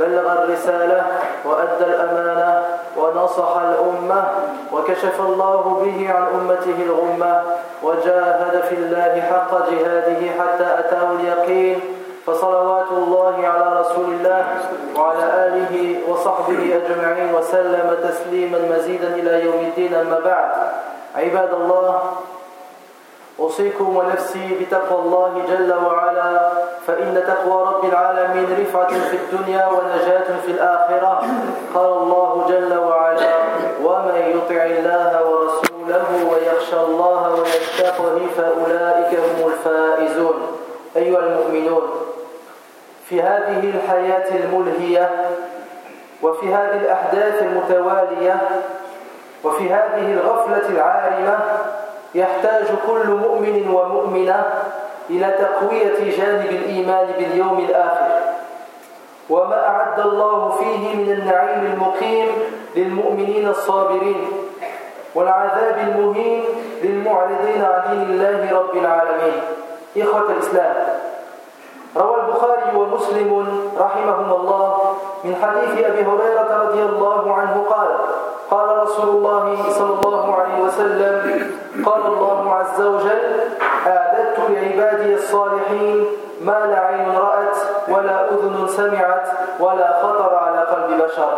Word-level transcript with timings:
بلغ 0.00 0.32
الرسالة 0.32 1.02
وأدى 1.44 1.84
الأمانة 1.84 2.62
ونصح 2.96 3.52
الأمة 3.56 4.24
وكشف 4.72 5.20
الله 5.20 5.62
به 5.84 5.98
عن 6.12 6.24
أمته 6.40 6.78
الغمة 6.86 7.42
وجاهد 7.82 8.54
في 8.68 8.74
الله 8.74 9.12
حق 9.20 9.52
جهاده 9.70 10.20
حتى 10.38 10.68
أتاه 10.78 11.08
اليقين. 11.20 11.80
فصلوات 12.26 12.90
الله 12.92 13.36
على 13.46 13.80
رسول 13.80 14.04
الله 14.04 14.44
وعلى 14.96 15.24
آله 15.46 15.74
وصحبه 16.08 16.60
أجمعين 16.80 17.34
وسلم 17.34 17.96
تسليما 18.02 18.58
مزيدا 18.72 19.08
إلى 19.08 19.44
يوم 19.44 19.60
الدين 19.60 19.94
أما 19.94 20.18
بعد. 20.24 20.50
عباد 21.14 21.52
الله 21.52 22.00
أوصيكم 23.40 23.96
ونفسي 23.96 24.58
بتقوى 24.60 24.98
الله 25.02 25.42
جل 25.48 25.74
وعلا 25.86 26.48
فإن 26.86 27.22
تقوى 27.26 27.62
رب 27.62 27.84
العالمين 27.84 28.46
رفعة 28.60 28.88
في 28.88 29.16
الدنيا 29.16 29.66
ونجاة 29.66 30.40
في 30.46 30.50
الآخرة. 30.50 31.22
قال 31.74 31.92
الله 31.92 32.44
جل 32.48 32.78
وعلا 32.78 33.34
ومن 33.84 34.14
يطع 34.36 34.62
الله 34.64 35.30
ورسوله 35.30 36.32
ويخشى 36.32 36.76
الله 36.76 37.30
ويتقه 37.34 38.20
فأولئك 38.36 39.18
هم 39.18 39.48
الفائزون. 39.52 40.34
أيها 40.96 41.18
المؤمنون 41.18 41.82
في 43.08 43.22
هذه 43.22 43.70
الحياة 43.74 44.36
الملهية 44.36 45.10
وفي 46.22 46.54
هذه 46.54 46.76
الأحداث 46.76 47.42
المتوالية 47.42 48.36
وفي 49.44 49.72
هذه 49.72 50.12
الغفلة 50.12 50.68
العارمة 50.68 51.38
يحتاج 52.14 52.64
كل 52.86 53.10
مؤمن 53.10 53.68
ومؤمنة 53.74 54.44
إلى 55.10 55.28
تقوية 55.38 56.16
جانب 56.16 56.50
الإيمان 56.50 57.06
باليوم 57.18 57.58
الآخر. 57.58 58.10
وما 59.30 59.68
أعد 59.68 60.00
الله 60.00 60.50
فيه 60.50 60.96
من 60.96 61.12
النعيم 61.12 61.72
المقيم 61.72 62.28
للمؤمنين 62.76 63.48
الصابرين 63.48 64.26
والعذاب 65.14 65.76
المهين 65.78 66.44
للمعرضين 66.82 67.64
عن 67.64 67.82
دين 67.90 68.02
الله 68.10 68.58
رب 68.58 68.76
العالمين. 68.76 69.40
إخوة 69.96 70.30
الإسلام 70.30 70.74
روى 71.96 72.16
البخاري 72.20 72.76
ومسلم 72.76 73.30
رحمهما 73.78 74.34
الله. 74.36 74.76
من 75.24 75.34
حديث 75.42 75.86
أبي 75.86 76.02
هريرة 76.02 76.50
رضي 76.64 76.82
الله 76.82 77.34
عنه 77.34 77.64
قال 77.70 77.88
قال 78.50 78.78
رسول 78.82 79.08
الله 79.08 79.56
صلى 79.70 79.94
الله 80.04 80.34
عليه 80.34 80.58
وسلم 80.64 81.16
قال 81.86 82.02
الله 82.06 82.54
عز 82.54 82.80
وجل 82.82 83.40
أعددت 83.86 84.38
لعبادي 84.50 85.14
الصالحين 85.14 86.06
ما 86.40 86.66
لا 86.66 86.78
عين 86.78 87.16
رأت 87.16 87.56
ولا 87.88 88.30
أذن 88.30 88.66
سمعت 88.68 89.26
ولا 89.60 90.02
خطر 90.02 90.34
على 90.34 90.60
قلب 90.60 91.02
بشر. 91.02 91.32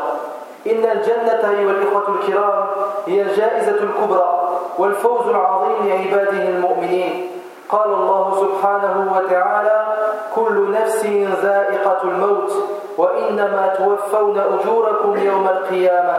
إن 0.67 0.85
الجنة 0.85 1.43
أيها 1.51 1.71
الإخوة 1.71 2.09
الكرام 2.09 2.67
هي 3.07 3.23
الجائزة 3.23 3.79
الكبرى 3.83 4.31
والفوز 4.79 5.27
العظيم 5.29 5.77
لعباده 5.85 6.49
المؤمنين. 6.49 7.31
قال 7.69 7.93
الله 7.93 8.35
سبحانه 8.41 9.17
وتعالى 9.17 9.87
كل 10.35 10.73
نفس 10.73 11.07
ذائقة 11.43 12.03
الموت 12.05 12.53
وإنما 12.99 13.75
توفون 13.79 14.39
أجوركم 14.39 15.17
يوم 15.19 15.49
القيامة 15.49 16.17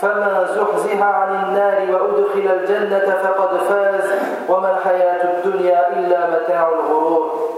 فمن 0.00 0.46
زحزح 0.56 1.02
عن 1.02 1.44
النار 1.44 1.78
وأدخل 1.92 2.50
الجنة 2.52 3.14
فقد 3.22 3.56
فاز 3.58 4.10
وما 4.48 4.70
الحياة 4.70 5.22
الدنيا 5.24 5.88
إلا 5.98 6.30
متاع 6.30 6.68
الغرور. 6.68 7.50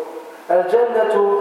الجنة 0.51 1.41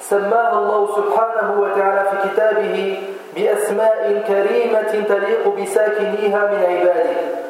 سماها 0.00 0.58
الله 0.58 0.86
سبحانه 0.96 1.60
وتعالى 1.60 2.10
في 2.10 2.28
كتابه 2.28 3.02
بأسماء 3.36 4.22
كريمة 4.28 5.04
تليق 5.08 5.48
بساكنيها 5.62 6.40
من 6.46 6.60
عباده. 6.70 7.45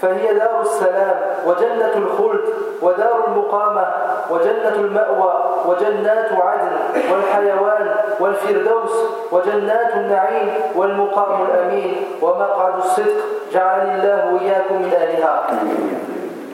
فهي 0.00 0.34
دار 0.34 0.60
السلام 0.60 1.16
وجنة 1.46 1.92
الخلد 1.96 2.44
ودار 2.82 3.24
المقامة 3.28 3.86
وجنة 4.30 4.74
المأوى 4.74 5.34
وجنات 5.66 6.32
عدن 6.32 6.72
والحيوان 7.12 7.94
والفردوس 8.20 8.94
وجنات 9.32 9.94
النعيم 9.94 10.48
والمقام 10.76 11.42
الأمين 11.42 12.04
ومقعد 12.22 12.76
الصدق. 12.76 13.24
جعلني 13.52 13.94
الله 13.94 14.34
وإياكم 14.34 14.82
من 14.82 14.92
أهلها. 14.92 15.46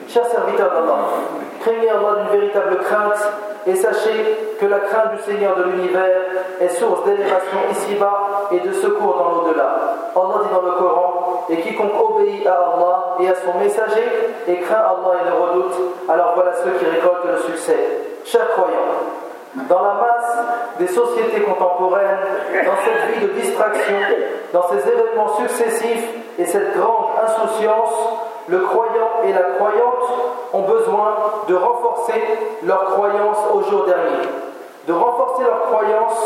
Chers 0.08 0.28
serviteurs 0.28 0.70
d'Allah, 0.70 1.08
craignez 1.64 1.88
Allah 1.88 2.12
d'une 2.18 2.38
véritable 2.38 2.76
crainte. 2.78 3.22
Et 3.66 3.74
sachez 3.76 4.56
que 4.60 4.66
la 4.66 4.80
crainte 4.80 5.16
du 5.16 5.22
Seigneur 5.22 5.56
de 5.56 5.64
l'univers 5.64 6.20
est 6.60 6.68
source 6.68 7.04
d'élévation 7.04 7.58
ici-bas 7.70 8.48
et 8.50 8.60
de 8.60 8.72
secours 8.72 9.16
dans 9.16 9.30
l'au-delà. 9.30 9.76
Allah 10.14 10.44
dit 10.44 10.54
dans 10.54 10.62
le 10.62 10.72
Coran 10.72 11.46
Et 11.48 11.56
quiconque 11.56 11.92
obéit 11.98 12.46
à 12.46 12.54
Allah 12.54 13.16
et 13.20 13.28
à 13.28 13.34
son 13.34 13.58
messager 13.58 14.04
et 14.48 14.56
craint 14.58 14.76
Allah 14.76 15.20
et 15.20 15.30
le 15.30 15.34
redoute, 15.34 15.74
alors 16.08 16.32
voilà 16.34 16.52
ceux 16.54 16.70
qui 16.72 16.84
récoltent 16.84 17.24
le 17.24 17.38
succès. 17.38 17.78
Chers 18.24 18.48
croyants, 18.50 19.12
dans 19.68 19.82
la 19.82 19.94
masse 19.94 20.38
des 20.78 20.86
sociétés 20.86 21.42
contemporaines, 21.42 22.20
dans 22.64 22.76
cette 22.84 23.14
vie 23.14 23.26
de 23.26 23.32
distraction, 23.40 23.96
dans 24.52 24.68
ces 24.68 24.78
événements 24.88 25.36
successifs 25.36 26.08
et 26.38 26.44
cette 26.46 26.76
grande 26.76 27.10
insouciance, 27.24 28.18
le 28.48 28.58
croyant 28.58 29.22
et 29.24 29.32
la 29.32 29.42
croyante 29.42 30.31
ont 30.52 30.62
besoin 30.62 31.16
de 31.48 31.54
renforcer 31.54 32.22
leur 32.62 32.84
croyance 32.86 33.38
au 33.52 33.62
jour 33.62 33.86
dernier, 33.86 34.28
de 34.86 34.92
renforcer 34.92 35.44
leur 35.44 35.62
croyance 35.62 36.18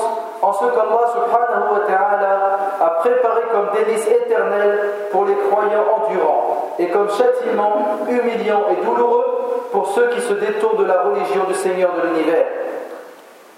en 0.43 0.53
ce 0.53 0.65
qu'Allah 0.65 1.07
subhanahu 1.13 1.73
wa 1.73 1.81
ta'ala 1.87 2.59
a 2.81 2.91
préparé 3.01 3.43
comme 3.53 3.69
délice 3.75 4.07
éternel 4.07 4.91
pour 5.11 5.25
les 5.25 5.37
croyants 5.37 5.85
endurants 5.97 6.75
et 6.79 6.89
comme 6.89 7.09
châtiment 7.11 7.99
humiliant 8.09 8.65
et 8.71 8.85
douloureux 8.85 9.37
pour 9.73 9.87
ceux 9.89 10.09
qui 10.09 10.21
se 10.21 10.35
détournent 10.35 10.79
de 10.79 10.85
la 10.85 11.03
religion 11.03 11.45
du 11.49 11.55
Seigneur 11.55 11.91
de 11.93 12.09
l'univers. 12.09 12.47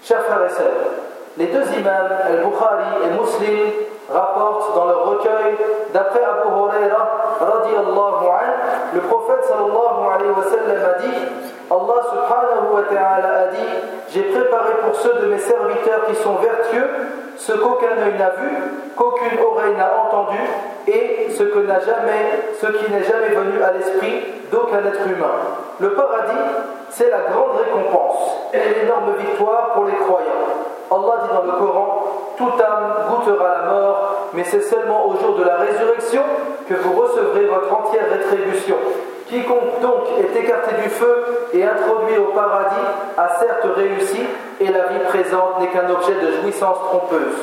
Chers 0.03 0.23
frères 0.23 0.45
et 0.45 0.49
sœurs, 0.49 0.89
les 1.37 1.47
deux 1.47 1.65
imams, 1.77 2.11
Al-Bukhari 2.25 3.05
et 3.05 3.19
Muslim, 3.19 3.71
rapportent 4.11 4.75
dans 4.75 4.85
leur 4.85 5.05
recueil, 5.05 5.55
d'après 5.93 6.23
Abu 6.23 6.49
Huraira, 6.49 7.07
radiallahu 7.39 8.25
an, 8.25 8.58
le 8.93 9.01
prophète 9.01 9.43
sallallahu 9.45 10.01
alayhi 10.15 10.31
wa 10.31 10.43
sallam 10.43 10.81
a 10.83 10.99
dit 10.99 11.17
Allah 11.69 12.01
subhanahu 12.09 12.73
wa 12.73 12.81
ta'ala 12.89 13.29
a 13.43 13.47
dit 13.47 13.69
J'ai 14.09 14.23
préparé 14.23 14.73
pour 14.83 14.95
ceux 14.95 15.13
de 15.21 15.27
mes 15.27 15.37
serviteurs 15.37 16.05
qui 16.07 16.15
sont 16.15 16.35
vertueux 16.35 16.89
ce 17.37 17.53
qu'aucun 17.53 17.95
œil 18.03 18.17
n'a 18.17 18.31
vu, 18.31 18.49
qu'aucune 18.97 19.39
oreille 19.39 19.75
n'a 19.77 19.91
entendu, 20.03 20.39
et 20.87 21.27
ce, 21.29 21.37
ce 21.37 22.67
qui 22.67 22.91
n'est 22.91 23.03
jamais 23.03 23.29
venu 23.29 23.63
à 23.63 23.71
l'esprit 23.71 24.25
d'aucun 24.51 24.79
être 24.79 25.07
humain. 25.07 25.31
Le 25.79 25.93
paradis, 25.93 26.33
c'est 26.89 27.09
la 27.09 27.19
grande 27.31 27.57
récompense 27.63 28.35
et 28.53 28.81
l'énorme 28.81 29.13
victoire 29.17 29.73
pour 29.73 29.85
les 29.85 29.93
croyants. 29.93 30.65
Allah 30.91 31.23
dit 31.23 31.35
dans 31.35 31.43
le 31.43 31.51
Coran 31.59 32.03
Toute 32.35 32.59
âme 32.59 32.93
goûtera 33.09 33.47
la 33.47 33.71
mort, 33.71 34.18
mais 34.33 34.43
c'est 34.43 34.61
seulement 34.61 35.07
au 35.07 35.17
jour 35.17 35.35
de 35.37 35.43
la 35.43 35.57
résurrection 35.57 36.23
que 36.67 36.75
vous 36.75 36.93
recevrez 36.93 37.45
votre 37.45 37.73
entière 37.73 38.05
rétribution. 38.11 38.75
Quiconque 39.27 39.79
donc 39.81 40.05
est 40.19 40.39
écarté 40.39 40.75
du 40.81 40.89
feu 40.89 41.47
et 41.53 41.63
introduit 41.63 42.17
au 42.17 42.33
paradis 42.33 42.75
a 43.17 43.27
certes 43.39 43.67
réussi, 43.75 44.21
et 44.59 44.67
la 44.67 44.87
vie 44.87 44.99
présente 45.07 45.59
n'est 45.59 45.67
qu'un 45.67 45.89
objet 45.89 46.15
de 46.15 46.41
jouissance 46.41 46.77
trompeuse. 46.85 47.37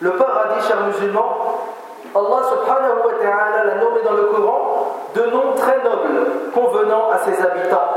Le 0.00 0.10
paradis, 0.12 0.66
chers 0.66 0.86
musulmans, 0.86 1.66
Allah 2.14 2.42
subhanahu 2.50 2.98
wa 3.04 3.12
ta'ala 3.20 3.64
l'a 3.64 3.74
nommé 3.74 4.00
dans 4.04 4.12
le 4.12 4.24
Coran 4.24 4.96
de 5.14 5.22
noms 5.22 5.52
très 5.56 5.76
nobles 5.84 6.26
convenant 6.54 7.10
à 7.10 7.18
ses 7.18 7.42
habitants. 7.42 7.88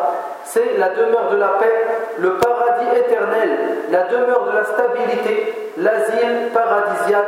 C'est 0.43 0.77
la 0.77 0.89
demeure 0.89 1.29
de 1.31 1.37
la 1.37 1.47
paix, 1.59 1.85
le 2.17 2.33
paradis 2.33 2.97
éternel, 2.97 3.77
la 3.89 4.03
demeure 4.03 4.45
de 4.51 4.57
la 4.57 4.63
stabilité, 4.65 5.60
l'asile 5.77 6.49
paradisiaque, 6.53 7.25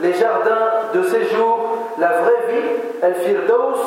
les 0.00 0.12
jardins 0.14 0.90
de 0.94 1.02
séjour, 1.02 1.78
la 1.98 2.08
vraie 2.08 2.46
vie, 2.48 2.68
El 3.02 3.14
Firdaus, 3.14 3.78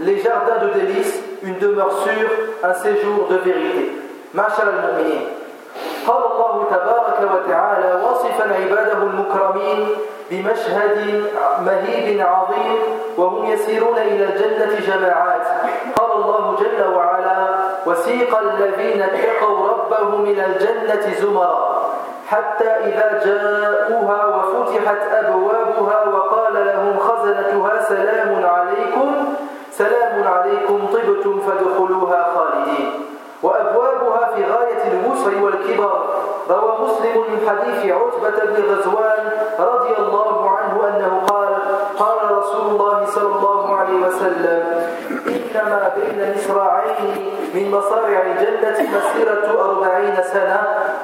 les 0.00 0.18
jardins 0.18 0.66
de 0.66 0.80
délices, 0.80 1.22
une 1.42 1.58
demeure 1.58 1.92
sûre, 2.02 2.30
un 2.62 2.74
séjour 2.74 3.28
de 3.30 3.36
vérité. 3.36 3.92
Mashal 4.34 4.68
al-Mu'minin. 4.68 5.42
قال 6.06 6.22
الله 6.32 6.66
تبارك 6.70 7.18
وتعالى 7.34 8.00
واصفا 8.04 8.44
عباده 8.54 8.98
المكرمين 9.02 9.88
بمشهد 10.30 11.24
مهيب 11.66 12.20
عظيم 12.20 12.78
وهم 13.18 13.44
يسيرون 13.44 13.98
إلى 13.98 14.24
الجنة 14.24 14.80
جماعات 14.86 15.46
قال 15.96 16.12
الله 16.12 16.56
جل 16.60 16.94
وعلا 16.94 17.48
وسيق 17.86 18.38
الذين 18.38 19.02
اتقوا 19.02 19.68
ربهم 19.68 20.24
إلى 20.24 20.46
الجنة 20.46 21.14
زمرا 21.20 21.71
حتى 22.32 22.68
إذا 22.88 23.08
جاءوها 23.24 24.20
وفتحت 24.26 25.02
أبوابها 25.12 25.98
وقال 26.14 26.54
لهم 26.66 26.98
خزنتها 26.98 27.82
سلام 27.88 28.44
عليكم 28.44 29.08
سلام 29.70 30.14
عليكم 30.34 30.78
طبتم 30.92 31.40
فادخلوها 31.40 32.26
خالدين. 32.34 32.90
وأبوابها 33.42 34.22
في 34.34 34.44
غاية 34.44 34.82
الوسع 34.92 35.42
والكبر. 35.42 35.94
روى 36.50 36.72
مسلم 36.84 37.16
من 37.30 37.38
حديث 37.48 37.92
عتبة 37.92 38.38
بن 38.44 38.62
غزوان 38.70 39.20
رضي 39.58 39.94
الله 39.98 40.50
عنه 40.50 40.88
أنه 40.88 41.12
قال 41.26 41.54
قال 41.98 42.38
رسول 42.38 42.66
الله 42.70 43.06
صلى 43.06 43.30
الله 43.36 43.76
عليه 43.76 44.06
وسلم 44.06 44.62
إنما 45.26 45.92
بين 45.96 46.34
مصراعين 46.36 47.31
من 47.54 47.70
مصارع 47.70 48.22
الجنة 48.22 48.78
مسيرة 48.96 49.60
أربعين 49.60 50.16
سنة 50.22 50.60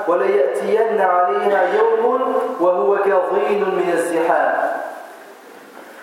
وليأتين 0.09 1.00
عليها 1.00 1.62
يوم 1.79 2.35
وهو 2.61 2.97
كظين 2.97 3.65
من 3.65 3.91
الزحام. 3.93 4.71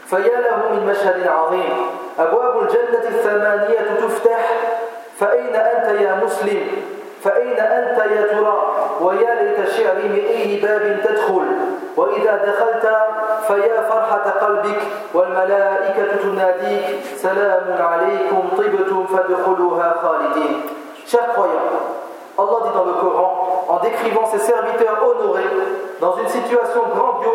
فيا 0.06 0.42
له 0.42 0.58
من 0.72 0.88
مشهد 0.88 1.28
عظيم. 1.28 1.88
أبواب 2.20 2.62
الجنة 2.62 3.04
الثمانية 3.10 3.98
تفتح. 4.02 4.50
فأين 5.20 5.56
أنت 5.56 6.02
يا 6.02 6.22
مسلم؟ 6.26 6.95
فأين 7.26 7.60
أنت 7.60 7.98
يا 7.98 8.24
ترى؟ 8.34 8.58
ويا 9.02 9.34
ليت 9.42 9.70
شعري 9.70 10.08
من 10.14 10.26
أي 10.30 10.60
باب 10.62 11.00
تدخل. 11.04 11.46
وإذا 11.98 12.34
دخلت 12.46 12.86
فيا 13.48 13.82
فرحة 13.90 14.26
قلبك 14.42 14.82
والملائكة 15.14 16.16
تناديك. 16.24 16.86
سلام 17.16 17.68
عليكم 17.80 18.42
طبتم 18.58 19.06
فادخلوها 19.06 19.96
خالدين. 20.04 20.56
Chers 21.06 21.28
croyants, 21.34 21.72
Allah 22.38 22.60
dit 22.66 22.74
dans 22.78 22.86
le 22.86 22.94
Coran, 22.94 23.66
en 23.70 23.78
décrivant 23.78 24.26
ses 24.26 24.40
serviteurs 24.40 25.00
honorés, 25.08 25.54
dans 26.02 26.16
une 26.18 26.28
situation 26.28 26.82
grandiose, 26.96 27.35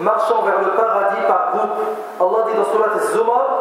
marchant 0.00 0.42
vers 0.42 0.60
le 0.60 0.76
paradis 0.76 1.22
par 1.26 1.52
groupe, 1.54 1.78
Allah 2.20 2.46
dit 2.50 2.56
dans 2.56 2.64
Surat 2.64 3.54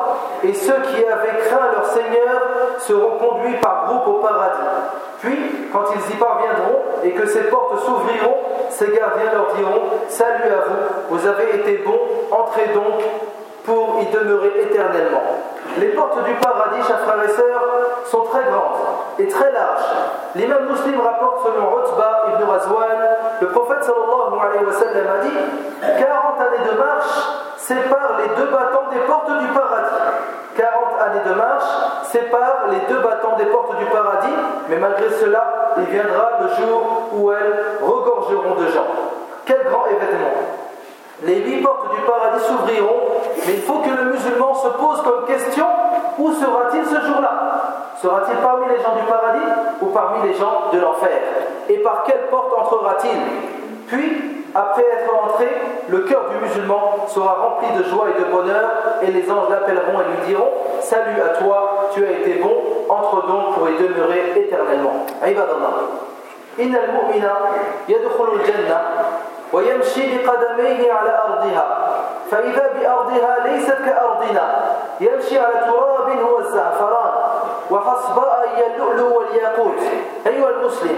et 0.43 0.53
ceux 0.53 0.81
qui 0.81 1.05
avaient 1.05 1.39
craint 1.47 1.71
leur 1.73 1.85
Seigneur 1.85 2.41
seront 2.79 3.17
conduits 3.17 3.57
par 3.61 3.85
groupe 3.87 4.07
au 4.07 4.19
paradis. 4.19 4.67
Puis, 5.19 5.69
quand 5.71 5.85
ils 5.95 6.15
y 6.15 6.17
parviendront 6.17 6.79
et 7.03 7.11
que 7.11 7.25
ces 7.25 7.43
portes 7.43 7.79
s'ouvriront, 7.79 8.37
ces 8.69 8.87
gardiens 8.87 9.31
leur 9.33 9.53
diront 9.55 9.83
Salut 10.09 10.51
à 10.51 10.67
vous, 10.67 11.15
vous 11.15 11.27
avez 11.27 11.55
été 11.55 11.77
bons, 11.77 11.99
entrez 12.31 12.67
donc 12.73 13.01
pour 13.63 14.01
y 14.01 14.13
demeurer 14.13 14.63
éternellement. 14.63 15.21
Les 15.77 15.87
portes 15.89 16.23
du 16.23 16.33
paradis, 16.35 16.83
chers 16.87 16.99
frères 16.99 17.23
et 17.23 17.29
sœurs, 17.29 17.63
sont 18.05 18.23
très 18.25 18.43
grandes 18.43 19.19
et 19.19 19.27
très 19.27 19.51
larges. 19.51 19.89
L'imam 20.35 20.67
muslim 20.69 20.99
rapporte 21.01 21.45
selon 21.45 21.79
Utba 21.79 22.25
ibn 22.33 22.49
Razwan, 22.49 22.99
le 23.41 23.47
prophète 23.47 23.83
sallallahu 23.83 24.39
alayhi 24.39 24.65
wa 24.65 24.71
sallam 24.71 25.07
a 25.07 25.23
dit 25.23 25.37
40 25.81 26.41
années 26.41 26.71
de 26.71 26.77
marche 26.77 27.13
séparent 27.57 28.17
les 28.19 28.35
deux 28.35 28.51
battants 28.51 28.89
des 28.91 28.99
portes 28.99 29.39
du 29.39 29.47
paradis. 29.47 29.95
40 30.57 31.01
années 31.01 31.29
de 31.29 31.33
marche 31.33 31.63
séparent 32.03 32.65
les 32.69 32.93
deux 32.93 33.01
battants 33.01 33.35
des 33.37 33.45
portes 33.45 33.77
du 33.77 33.85
paradis, 33.85 34.33
mais 34.69 34.77
malgré 34.77 35.09
cela, 35.09 35.73
il 35.77 35.85
viendra 35.85 36.39
le 36.41 36.47
jour 36.49 37.09
où 37.13 37.31
elles 37.31 37.77
regorgeront 37.81 38.55
de 38.55 38.67
gens. 38.67 38.87
Quel 39.45 39.63
grand 39.63 39.85
événement 39.87 40.33
Les 41.23 41.35
huit 41.35 41.61
portes 41.63 41.89
du 41.95 42.01
paradis 42.01 42.43
s'ouvriront, 42.45 43.12
mais 43.45 43.53
il 43.55 43.61
faut 43.61 43.79
que 43.79 43.89
le 43.89 44.11
musulman 44.11 44.53
se 44.55 44.69
pose 44.69 45.01
comme 45.01 45.25
question 45.25 45.65
où 46.17 46.31
sera-t-il 46.31 46.85
ce 46.85 47.05
jour-là? 47.07 47.93
Sera-t-il 48.01 48.37
parmi 48.37 48.67
les 48.69 48.81
gens 48.81 48.95
du 48.95 49.03
paradis 49.09 49.47
ou 49.81 49.87
parmi 49.87 50.27
les 50.27 50.33
gens 50.33 50.69
de 50.71 50.79
l'enfer? 50.79 51.19
Et 51.69 51.77
par 51.77 52.03
quelle 52.03 52.27
porte 52.29 52.53
entrera-t-il? 52.57 53.17
Puis, 53.87 54.45
après 54.55 54.83
être 54.83 55.11
entré, 55.23 55.47
le 55.89 55.99
cœur 55.99 56.25
du 56.29 56.45
musulman 56.45 57.05
sera 57.07 57.33
rempli 57.33 57.67
de 57.77 57.83
joie 57.89 58.05
et 58.15 58.19
de 58.19 58.25
bonheur, 58.25 58.69
et 59.01 59.07
les 59.07 59.29
anges 59.31 59.49
l'appelleront 59.49 59.99
et 60.01 60.03
lui 60.11 60.27
diront 60.27 60.51
Salut 60.79 61.21
à 61.21 61.29
toi, 61.37 61.89
tu 61.93 62.05
as 62.05 62.11
été 62.11 62.35
bon, 62.35 62.55
entre 62.89 63.25
donc 63.27 63.55
pour 63.55 63.69
y 63.69 63.73
demeurer 63.73 64.33
éternellement. 64.35 65.05
ويمشي 69.53 70.17
بقدميه 70.17 70.93
على 70.93 71.19
أرضها. 71.27 71.87
فإذا 72.31 72.73
بأرضها 72.73 73.47
ليست 73.47 73.77
كأرضنا 73.85 74.61
يمشي 74.99 75.39
على 75.39 75.53
تراب 75.53 76.09
هو 76.19 76.39
الزعفران. 76.39 77.13
وحصباء 77.71 78.49
هي 78.55 78.67
اللؤلؤ 78.67 79.17
والياقوت 79.17 79.79
أيها 80.27 80.49
المسلم 80.49 80.97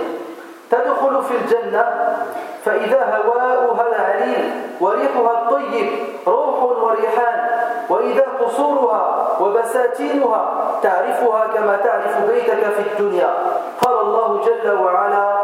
تدخل 0.71 1.23
في 1.23 1.33
الجنة 1.37 1.85
فإذا 2.65 3.01
هواؤها 3.15 3.87
العليل 3.87 4.51
وريحها 4.81 5.31
الطيب 5.31 5.89
روح 6.27 6.63
وريحان. 6.63 7.49
وإذا 7.89 8.25
قصورها 8.41 9.27
وبساتينها 9.39 10.51
تعرفها 10.83 11.47
كما 11.47 11.77
تعرف 11.77 12.17
بيتك 12.31 12.63
في 12.63 12.79
الدنيا. 12.79 13.33
قال 13.81 13.99
الله 14.01 14.41
جل 14.45 14.71
وعلا 14.71 15.34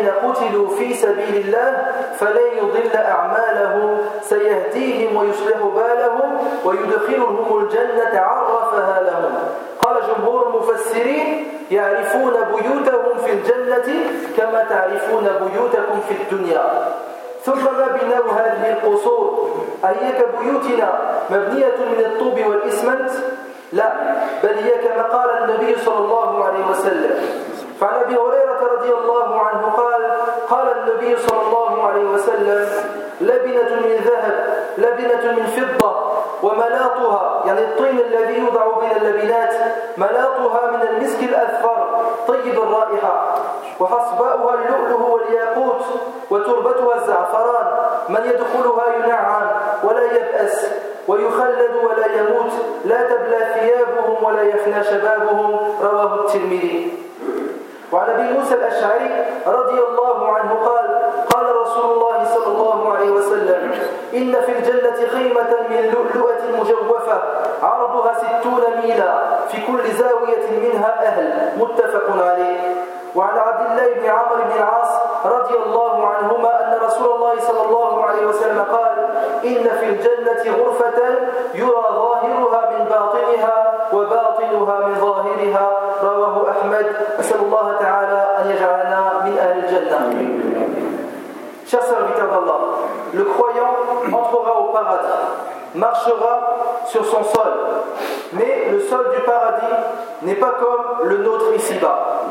والذين 0.00 0.32
قتلوا 0.32 0.68
في 0.68 0.94
سبيل 0.94 1.36
الله 1.36 1.92
فلن 2.18 2.58
يضل 2.58 2.96
أعمالهم. 2.96 3.98
سيهديهم 4.22 5.16
ويصلح 5.16 5.58
بالهم 5.58 6.38
ويدخلهم 6.64 7.58
الجنة 7.58 8.20
عرفها 8.20 9.02
لهم. 9.02 9.32
قال 9.82 9.96
جمهور 10.08 10.48
المفسرين 10.48 11.46
يعرفون 11.70 12.32
بيوتهم 12.32 13.18
في 13.24 13.32
الجنة 13.32 13.88
كما 14.36 14.64
تعرفون 14.64 15.24
بيوتكم 15.24 16.00
في 16.08 16.14
الدنيا. 16.22 16.88
ثم 17.44 17.64
ما 17.64 17.86
بناء 17.86 18.24
هذه 18.28 18.72
القصور؟ 18.72 19.50
أهي 19.84 20.12
كبيوتنا 20.12 20.88
مبنية 21.30 21.76
من 21.92 22.04
الطوب 22.06 22.50
والإسمنت؟ 22.50 23.10
لا 23.72 23.92
بل 24.42 24.54
هي 24.64 24.70
كما 24.70 25.02
قال 25.02 25.30
النبي 25.30 25.76
صلى 25.84 25.98
الله 25.98 26.44
عليه 26.44 26.66
وسلم. 26.70 27.49
فعن 27.80 28.00
أبي 28.00 28.14
هريرة 28.16 28.60
رضي 28.78 28.92
الله 28.92 29.40
عنه 29.40 29.72
قال 29.76 30.10
قال 30.50 30.78
النبي 30.78 31.16
صلى 31.16 31.40
الله 31.46 31.86
عليه 31.86 32.04
وسلم 32.04 32.68
لبنة 33.20 33.80
من 33.80 33.96
ذهب 34.04 34.64
لبنة 34.78 35.32
من 35.32 35.46
فضة 35.46 36.10
وملاطها 36.42 37.42
يعني 37.46 37.60
الطين 37.60 37.98
الذي 37.98 38.38
يوضع 38.38 38.78
بين 38.78 38.90
اللبنات 38.96 39.54
ملاطها 39.96 40.70
من 40.70 40.82
المسك 40.88 41.22
الأذفر 41.22 42.00
طيب 42.28 42.54
الرائحة 42.62 43.34
وحصباؤها 43.80 44.54
اللؤلؤ 44.54 45.10
والياقوت 45.10 45.84
وتربتها 46.30 46.94
الزعفران 46.94 47.66
من 48.08 48.20
يدخلها 48.24 48.84
ينعم 48.96 49.50
ولا 49.84 50.04
يبأس 50.04 50.66
ويخلد 51.08 51.70
ولا 51.84 52.06
يموت 52.06 52.52
لا 52.84 53.02
تبلى 53.02 53.38
ثيابهم 53.54 54.24
ولا 54.24 54.42
يفنى 54.42 54.84
شبابهم 54.84 55.58
رواه 55.82 56.14
الترمذي. 56.14 57.09
وعن 57.92 58.10
أبي 58.10 58.38
موسى 58.38 58.54
الأشعري 58.54 59.10
رضي 59.46 59.78
الله 59.88 60.32
عنه 60.32 60.54
قال 60.54 60.86
قال 61.34 61.56
رسول 61.56 61.92
الله 61.92 62.24
صلى 62.24 62.46
الله 62.46 62.92
عليه 62.94 63.10
وسلم 63.10 63.72
إن 64.14 64.32
في 64.40 64.52
الجنة 64.58 65.08
خيمة 65.08 65.50
من 65.70 65.94
لؤلؤة 65.94 66.42
مجوفة 66.60 67.22
عرضها 67.62 68.12
ستون 68.14 68.62
ميلا 68.82 69.14
في 69.48 69.66
كل 69.66 69.90
زاوية 69.92 70.50
منها 70.62 71.06
أهل. 71.06 71.52
متفق 71.58 72.24
عليه. 72.24 72.74
وعن 73.14 73.38
عبد 73.38 73.60
الله 73.70 73.94
بن 73.94 74.06
عمرو 74.06 74.42
بن 74.44 74.52
العاص 74.56 74.92
رضي 75.24 75.54
الله 75.66 76.06
عنهما 76.06 76.50
أن 76.64 76.78
رسول 76.84 77.08
الله 77.16 77.40
صلى 77.40 77.62
الله 77.66 78.04
عليه 78.04 78.26
وسلم 78.26 78.64
قال 78.72 78.90
إن 79.44 79.64
في 79.78 79.86
الجنة 79.88 80.42
غرفة 80.56 80.98
يرى 81.54 81.84
ظاهرها 81.90 82.60
من 82.70 82.84
باطنها 82.84 83.56
وباطنها 83.92 84.76
من 84.86 84.94
ظاهرها 84.94 85.66
رواه 86.02 86.50
أحمد. 86.50 86.86
أسأل 87.20 87.40
الله 87.40 87.76
تعالى 87.80 88.20
أن 88.38 88.50
يجعلنا 88.50 89.00
من 89.24 89.38
أهل 89.38 89.58
الجنة. 89.64 89.98
Chers 91.66 91.86
serviteurs 91.86 92.26
d'Allah, 92.26 92.60
le 93.14 93.24
croyant 93.24 93.72
entrera 94.12 94.60
au 94.60 94.72
paradis, 94.72 95.06
marchera 95.74 96.34
sur 96.86 97.04
son 97.04 97.22
sol, 97.22 97.52
mais 98.32 98.70
le 98.72 98.80
sol 98.80 99.10
du 99.14 99.20
paradis 99.22 99.76
n'est 100.22 100.34
pas 100.34 100.54
comme 100.58 101.08
le 101.08 101.18
nôtre 101.18 101.54
ici-bas. 101.54 102.22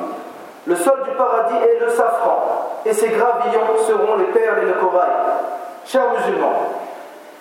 Le 0.69 0.75
sol 0.75 1.01
du 1.03 1.11
paradis 1.17 1.55
est 1.55 1.79
le 1.79 1.89
safran, 1.89 2.81
et 2.85 2.93
ses 2.93 3.09
gravillons 3.09 3.75
seront 3.87 4.17
les 4.17 4.25
perles 4.25 4.59
et 4.61 4.65
le 4.67 4.73
corail. 4.73 5.09
Chers 5.83 6.11
musulmans, 6.11 6.53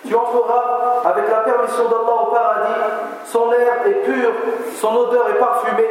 tu 0.07 0.15
entreras 0.15 1.03
avec 1.05 1.29
la 1.29 1.37
permission 1.41 1.83
d'Allah 1.83 2.23
au 2.23 2.31
paradis, 2.33 2.81
son 3.25 3.53
air 3.53 3.85
est 3.85 4.03
pur, 4.03 4.31
son 4.75 4.95
odeur 4.95 5.29
est 5.29 5.39
parfumée, 5.39 5.89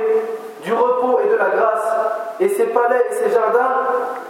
du 0.64 0.73
repos 0.73 1.21
et 1.25 1.28
de 1.28 1.37
la 1.37 1.50
grâce, 1.50 1.87
et 2.40 2.49
ses 2.49 2.66
palais 2.66 3.07
et 3.09 3.14
ses 3.14 3.30
jardins, 3.30 3.87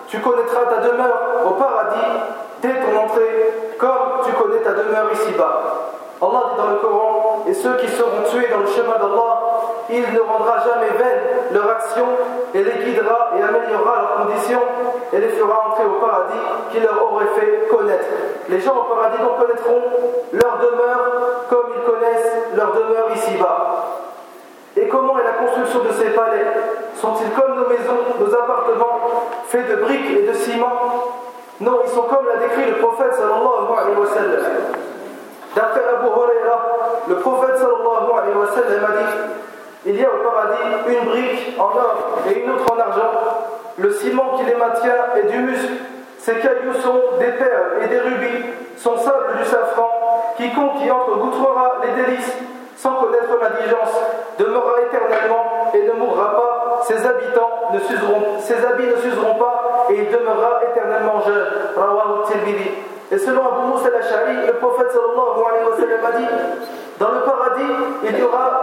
tu 0.08 0.20
connaîtras 0.20 0.66
ta 0.66 0.76
demeure 0.86 1.18
au 1.46 1.50
paradis 1.52 2.12
dès 2.60 2.74
ton 2.74 3.04
entrée 3.04 3.38
demeure 4.78 5.12
ici-bas. 5.12 5.62
Allah 6.20 6.42
dit 6.50 6.60
dans 6.60 6.70
le 6.70 6.76
Coran 6.76 7.44
Et 7.48 7.54
ceux 7.54 7.76
qui 7.76 7.88
seront 7.88 8.22
tués 8.30 8.48
dans 8.50 8.60
le 8.60 8.66
chemin 8.66 8.98
d'Allah, 8.98 9.47
il 9.90 10.02
ne 10.12 10.20
rendra 10.20 10.58
jamais 10.58 10.90
vaine 10.98 11.22
leur 11.52 11.70
action 11.70 12.06
et 12.54 12.62
les 12.62 12.84
guidera 12.84 13.30
et 13.36 13.42
améliorera 13.42 13.96
leurs 13.96 14.26
conditions 14.26 14.62
et 15.12 15.18
les 15.18 15.28
fera 15.30 15.68
entrer 15.68 15.84
au 15.84 16.00
paradis 16.04 16.38
qu'il 16.70 16.82
leur 16.82 17.12
aurait 17.12 17.32
fait 17.38 17.66
connaître. 17.68 18.06
Les 18.48 18.60
gens 18.60 18.76
au 18.76 18.94
paradis 18.94 19.18
donc 19.18 19.38
connaîtront 19.38 19.82
leur 20.32 20.58
demeure 20.58 21.46
comme 21.48 21.72
ils 21.76 21.90
connaissent 21.90 22.32
leur 22.54 22.72
demeure 22.72 23.10
ici-bas. 23.14 23.84
Et 24.76 24.86
comment 24.88 25.18
est 25.18 25.24
la 25.24 25.46
construction 25.46 25.80
de 25.80 25.92
ces 25.92 26.10
palais? 26.10 26.46
Sont-ils 26.94 27.30
comme 27.30 27.56
nos 27.56 27.68
maisons, 27.68 27.98
nos 28.20 28.34
appartements, 28.34 29.00
faits 29.48 29.68
de 29.70 29.76
briques 29.76 30.18
et 30.18 30.26
de 30.26 30.32
ciment? 30.34 30.68
Non, 31.60 31.80
ils 31.84 31.90
sont 31.90 32.02
comme 32.02 32.26
l'a 32.26 32.36
décrit 32.36 32.70
le 32.70 32.76
prophète 32.76 33.14
sallallahu 33.14 33.72
alayhi 33.76 33.98
wa 33.98 34.06
sallam. 34.06 34.40
D'après 35.56 35.80
Abu 35.80 36.06
Huraira, 36.06 36.62
le 37.08 37.16
prophète 37.16 37.56
sallallahu 37.56 38.10
alayhi 38.16 38.38
wa 38.38 38.46
sallam 38.46 38.84
a 38.84 38.96
dit 38.98 39.38
Il 39.86 39.98
y 39.98 40.04
a 40.04 40.08
au 40.08 40.28
paradis 40.28 40.62
une 40.88 41.08
brique 41.08 41.58
en 41.58 41.64
or 41.64 42.18
et 42.28 42.40
une 42.40 42.50
autre 42.50 42.66
en 42.72 42.78
argent. 42.78 43.10
Le 43.78 43.90
ciment 43.92 44.36
qui 44.36 44.44
les 44.44 44.54
maintient 44.54 45.14
est 45.16 45.30
du 45.30 45.38
muscle. 45.38 45.72
Ces 46.18 46.34
cailloux 46.34 46.74
sont 46.82 47.18
des 47.18 47.32
perles 47.32 47.82
et 47.84 47.88
des 47.88 48.00
rubis, 48.00 48.44
son 48.76 48.96
sable 48.98 49.38
du 49.38 49.44
safran. 49.44 50.34
Quiconque 50.36 50.84
y 50.84 50.90
entre 50.90 51.16
goûtera 51.16 51.76
les 51.84 52.02
délices 52.02 52.34
sans 52.76 52.94
connaître 52.94 53.36
l'indigence, 53.40 53.94
demeurera 54.38 54.82
éternellement 54.82 55.72
et 55.74 55.82
ne 55.82 55.92
mourra 55.92 56.30
pas. 56.30 56.80
Ses 56.84 57.04
habitants 57.04 57.70
ne 57.72 57.78
s'useront, 57.80 58.38
ses 58.38 58.64
habits 58.64 58.86
ne 58.86 58.96
s'useront 58.96 59.34
pas 59.34 59.86
et 59.90 59.94
il 59.94 60.10
demeurera 60.10 60.60
éternellement 60.70 61.20
jeune. 61.26 61.38
Et 63.10 63.18
selon 63.18 63.40
Abu 63.40 63.68
Moussa 63.68 63.88
al-Ash'ari, 63.88 64.46
le 64.46 64.52
prophète 64.54 64.92
sallallahu 64.92 65.40
alayhi 65.48 65.64
wa 65.64 65.76
sallam 65.76 66.04
a 66.06 66.18
dit 66.18 66.26
Dans 67.00 67.10
le 67.10 67.20
paradis, 67.20 67.72
il 68.04 68.18
y 68.18 68.22
aura 68.22 68.57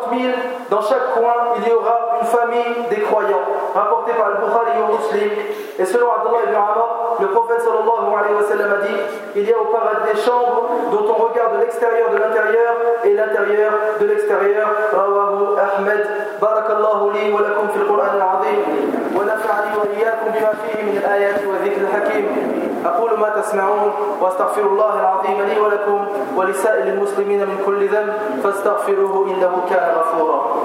50 0.00 0.18
000, 0.18 0.32
dans 0.70 0.82
chaque 0.82 1.14
coin, 1.14 1.56
il 1.56 1.68
y 1.68 1.72
aura 1.72 2.18
une 2.20 2.26
famille 2.26 2.88
des 2.90 3.00
croyants, 3.02 3.46
rapportée 3.74 4.12
par 4.12 4.28
le 4.30 4.46
Bukhari 4.46 4.72
et 4.76 4.92
Muslim. 4.92 5.30
Et 5.78 5.84
selon 5.84 6.06
Abdullah 6.12 6.44
ibn 6.46 6.56
Amr, 6.56 7.16
le 7.20 7.26
prophète 7.28 7.60
sallallahu 7.60 8.12
alayhi 8.12 8.34
wa 8.34 8.44
sallam 8.48 8.72
a 8.72 8.84
dit 8.84 8.96
Il 9.36 9.48
y 9.48 9.52
a 9.52 9.58
au 9.60 9.66
paradis 9.66 10.12
des 10.12 10.20
chambres 10.20 10.68
dont 10.90 11.04
on 11.08 11.28
regarde 11.28 11.60
l'extérieur 11.60 12.10
de 12.10 12.16
l'intérieur 12.16 12.72
et 13.04 13.14
l'intérieur 13.14 13.72
de 14.00 14.06
l'extérieur. 14.06 14.68
Rawahu 14.92 15.56
Ahmed. 15.56 16.06
Barakallahu 16.40 17.12
li 17.12 17.32
wa 17.32 17.40
lakum 17.40 17.68
fil 17.72 17.86
Qur'an 17.86 18.16
al-Azim. 18.16 18.96
ونفعني 19.16 19.70
وإياكم 19.80 20.28
بما 20.28 20.52
فيه 20.60 20.82
من 20.82 20.96
الآيات 20.98 21.40
والذكر 21.46 21.80
الحكيم 21.80 22.65
أقول 22.86 23.20
ما 23.20 23.28
تسمعون 23.28 23.92
وأستغفر 24.20 24.62
الله 24.62 25.00
العظيم 25.00 25.42
لي 25.42 25.60
ولكم 25.60 26.06
ولسائر 26.36 26.86
المسلمين 26.86 27.40
من 27.40 27.62
كل 27.66 27.88
ذنب 27.88 28.14
فاستغفروه 28.44 29.26
إنه 29.30 29.64
كان 29.70 29.94
غفورا. 29.98 30.56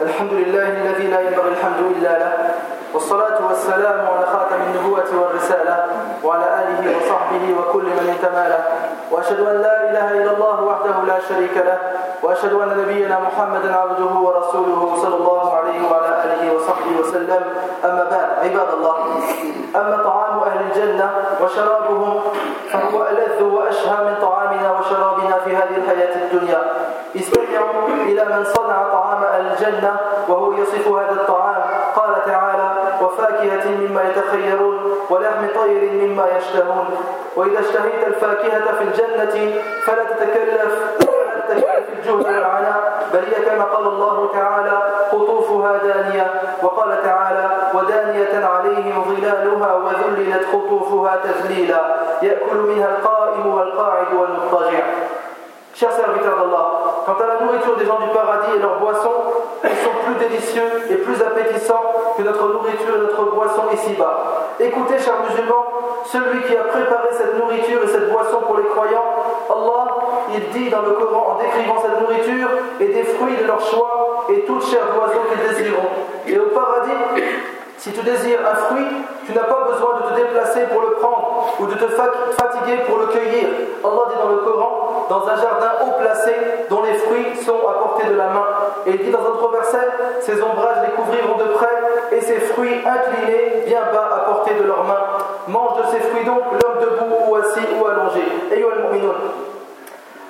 الحمد 0.00 0.32
لله 0.32 0.68
الذي 0.68 1.06
لا 1.06 1.20
ينبغي 1.20 1.48
الحمد 1.48 1.80
إلا 1.96 2.18
له 2.18 2.32
والصلاة 2.94 3.46
والسلام 3.48 4.00
على 4.06 4.26
خاتم 4.26 4.56
النبوة 4.66 5.10
والرسالة 5.20 5.76
وعلى 6.24 6.44
آله 6.62 6.96
وصحبه 6.96 7.44
وكل 7.58 7.84
من 7.84 8.16
انتمى 8.16 8.44
له 8.48 8.64
وأشهد 9.10 9.40
أن 9.40 9.56
لا 9.62 9.90
إله 9.90 10.10
إلا 10.22 10.32
الله 10.32 10.62
وحده 10.62 10.96
لا 11.06 11.18
شريك 11.28 11.56
له 11.56 11.78
وأشهد 12.22 12.52
أن 12.52 12.78
نبينا 12.78 13.20
محمدا 13.20 13.76
عبده 13.76 14.12
ورسوله 14.20 14.96
صلى 15.02 15.14
الله 15.14 15.54
عليه 15.54 15.90
وعلى 15.90 16.24
آله 16.24 16.54
وصحبه 16.54 17.00
وسلم. 17.00 17.42
أما 17.84 18.04
بعد 18.10 18.28
عباد 18.44 18.68
الله 18.78 18.96
أما 19.76 19.96
طعام 20.04 20.38
أهل 20.38 20.60
الجنة 20.70 21.10
وشرابهم 21.42 22.20
فهو 22.72 23.06
ألذ 23.08 23.42
وأشهى 23.42 24.04
من 24.04 24.14
طعامنا 24.22 24.78
وشرابنا 24.78 25.38
في 25.44 25.56
هذه 25.56 25.76
الحياة 25.76 26.14
الدنيا. 26.16 26.62
استمعوا 27.16 27.88
إلى 27.88 28.24
من 28.24 28.44
صنع 28.44 28.82
طعام 28.92 29.22
أهل 29.24 29.46
الجنة 29.46 29.96
وهو 30.28 30.52
يصف 30.52 30.88
هذا 30.88 31.12
الطعام. 31.12 31.62
قال 31.96 32.24
تعالى 32.26 32.70
وفاكهة 33.02 33.70
مما 33.70 34.02
يتخيرون 34.02 34.94
ولحم 35.10 35.46
طير 35.60 35.92
مما 35.92 36.26
يشتهون. 36.36 36.86
وإذا 37.36 37.60
اشتهيت 37.60 38.06
الفاكهة 38.06 38.72
في 38.72 38.82
الجنة 38.84 39.60
فلا 39.86 40.04
تتكلف. 40.04 41.00
في 41.58 41.92
الجهد 41.98 42.26
والعناء 42.26 43.02
بل 43.12 43.18
هي 43.18 43.44
كما 43.44 43.64
قال 43.64 43.86
الله 43.86 44.30
تعالى 44.32 44.82
قطوفها 45.12 45.76
دانية. 45.76 46.26
وقال 46.62 47.02
تعالى 47.02 47.48
ودانية 47.74 48.46
عليهم 48.46 49.04
ظلالها 49.04 49.74
وذللت 49.74 50.46
قطوفها 50.52 51.16
تذليلا 51.24 51.80
يأكل 52.22 52.56
منها 52.56 52.88
القائم 52.88 53.46
والقاعد 53.46 54.06
والمضطجع. 54.14 54.82
Chers 55.80 55.92
serviteurs 55.92 56.36
d'Allah, 56.36 56.92
quant 57.06 57.16
à 57.16 57.26
la 57.26 57.40
nourriture 57.40 57.74
des 57.74 57.86
gens 57.86 57.96
du 58.04 58.12
paradis 58.12 58.52
et 58.54 58.60
leurs 58.60 58.78
boissons, 58.80 59.32
ils 59.64 59.80
sont 59.80 59.96
plus 60.04 60.28
délicieux 60.28 60.68
et 60.90 60.96
plus 60.96 61.16
appétissants 61.22 62.12
que 62.18 62.22
notre 62.22 62.52
nourriture 62.52 62.96
et 62.96 63.00
notre 63.00 63.32
boisson 63.32 63.62
ici-bas. 63.72 64.52
Écoutez, 64.60 64.98
chers 64.98 65.16
musulmans, 65.24 65.64
celui 66.04 66.42
qui 66.42 66.54
a 66.54 66.64
préparé 66.64 67.08
cette 67.16 67.34
nourriture 67.40 67.80
et 67.82 67.86
cette 67.86 68.12
boisson 68.12 68.44
pour 68.44 68.58
les 68.58 68.64
croyants, 68.64 69.08
Allah, 69.48 69.86
il 70.34 70.50
dit 70.50 70.68
dans 70.68 70.82
le 70.82 70.90
Coran 70.90 71.32
en 71.32 71.42
décrivant 71.42 71.80
cette 71.80 71.98
nourriture 71.98 72.50
et 72.78 72.88
des 72.88 73.04
fruits 73.16 73.38
de 73.40 73.46
leur 73.46 73.60
choix 73.64 74.26
et 74.28 74.44
toute 74.44 74.62
chair 74.62 74.84
d'oiseau 74.94 75.20
qu'ils 75.32 75.48
désireront. 75.48 75.96
Et 76.26 76.38
au 76.38 76.52
paradis, 76.52 77.24
si 77.78 77.90
tu 77.90 78.02
désires 78.02 78.40
un 78.44 78.54
fruit, 78.54 78.84
tu 79.24 79.32
n'as 79.32 79.48
pas 79.48 79.64
besoin 79.72 79.96
de 79.96 80.10
te 80.10 80.20
déplacer 80.20 80.60
pour 80.70 80.82
le 80.82 80.90
prendre 81.00 81.54
ou 81.58 81.64
de 81.64 81.72
te 81.72 81.88
fatiguer 81.88 82.84
pour 82.86 82.98
le 82.98 83.06
cueillir. 83.06 83.48
Allah 83.82 84.02
dit 84.12 84.20
dans 84.22 84.28
le 84.28 84.44
Coran, 84.44 84.89
dans 85.09 85.27
un 85.27 85.35
jardin 85.35 85.71
haut 85.81 85.99
placé 85.99 86.33
dont 86.69 86.83
les 86.83 86.93
fruits 86.93 87.35
sont 87.43 87.59
à 87.67 87.73
portée 87.83 88.07
de 88.07 88.15
la 88.15 88.27
main. 88.27 88.47
Et 88.87 88.91
il 88.91 89.05
dit 89.05 89.11
dans 89.11 89.19
un 89.19 89.35
autre 89.35 89.49
verset, 89.51 89.87
ces 90.21 90.41
ombrages 90.41 90.87
les 90.87 90.93
couvriront 90.93 91.37
de 91.37 91.53
près 91.53 91.75
et 92.11 92.21
ces 92.21 92.39
fruits 92.39 92.81
inclinés 92.85 93.63
bien 93.65 93.81
bas 93.93 94.09
à 94.15 94.19
portée 94.31 94.53
de 94.55 94.63
leurs 94.63 94.83
mains. 94.83 95.05
Mange 95.47 95.77
de 95.77 95.83
ces 95.91 95.99
fruits 95.99 96.25
donc 96.25 96.41
l'homme 96.51 96.79
debout 96.81 97.29
ou 97.29 97.35
assis 97.35 97.67
ou 97.79 97.85
allongé. 97.85 98.21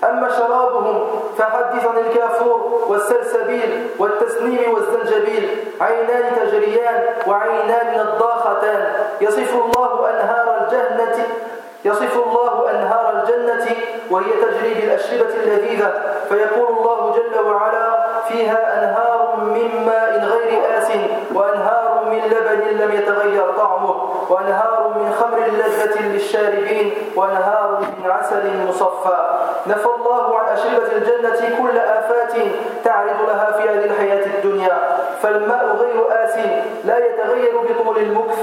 أما 0.10 0.30
شرابهم 0.30 1.08
فحدث 1.38 1.86
عن 1.88 1.98
الكافور 1.98 2.82
والسلسبيل 2.88 3.88
والتسنيم 4.00 4.74
والزنجبيل 4.74 5.50
عينان 5.82 6.36
تجريان 6.36 7.04
وعينان 7.28 8.00
نضاختان 8.00 8.94
يصف 9.22 9.56
الله 9.56 10.10
أنهار 10.10 10.58
الجنة 10.62 11.26
يصف 11.85 12.27
الله 12.27 12.71
أنهار 12.71 13.23
الجنة 13.23 13.77
وهي 14.11 14.31
تجري 14.33 14.75
بالأشربة 14.75 15.35
اللذيذة 15.35 15.93
فيقول 16.29 16.69
الله 16.77 17.17
جل 17.17 17.47
وعلا 17.47 18.07
فيها 18.29 18.79
أنهار 18.79 19.37
من 19.37 19.87
ماء 19.87 20.25
غير 20.25 20.79
آس 20.79 20.89
وأنهار 21.35 22.05
من 22.11 22.19
لبن 22.19 22.85
لم 22.85 22.93
يتغير 22.93 23.53
طعمه 23.59 24.13
وأنهار 24.29 24.93
من 24.97 25.13
خمر 25.21 25.39
لذة 25.39 26.07
للشاربين 26.07 26.95
وأنهار 27.17 27.81
من 27.81 28.11
عسل 28.11 28.67
مصفى. 28.69 29.19
نفى 29.67 29.87
الله 29.87 30.39
عن 30.39 30.57
أشربة 30.57 30.93
الجنة 30.97 31.59
كل 31.59 31.79
آفات 31.79 32.33
تعرض 32.85 33.29
لها 33.29 33.53
في 33.53 33.69
هذه 33.69 33.85
الحياة 33.85 34.27
الدنيا. 34.27 34.79
فالماء 35.23 35.77
غير 35.77 36.25
آس 36.25 36.37
لا 36.85 36.99
يتغير 37.07 37.53
بطول 37.61 37.99
المكث 37.99 38.39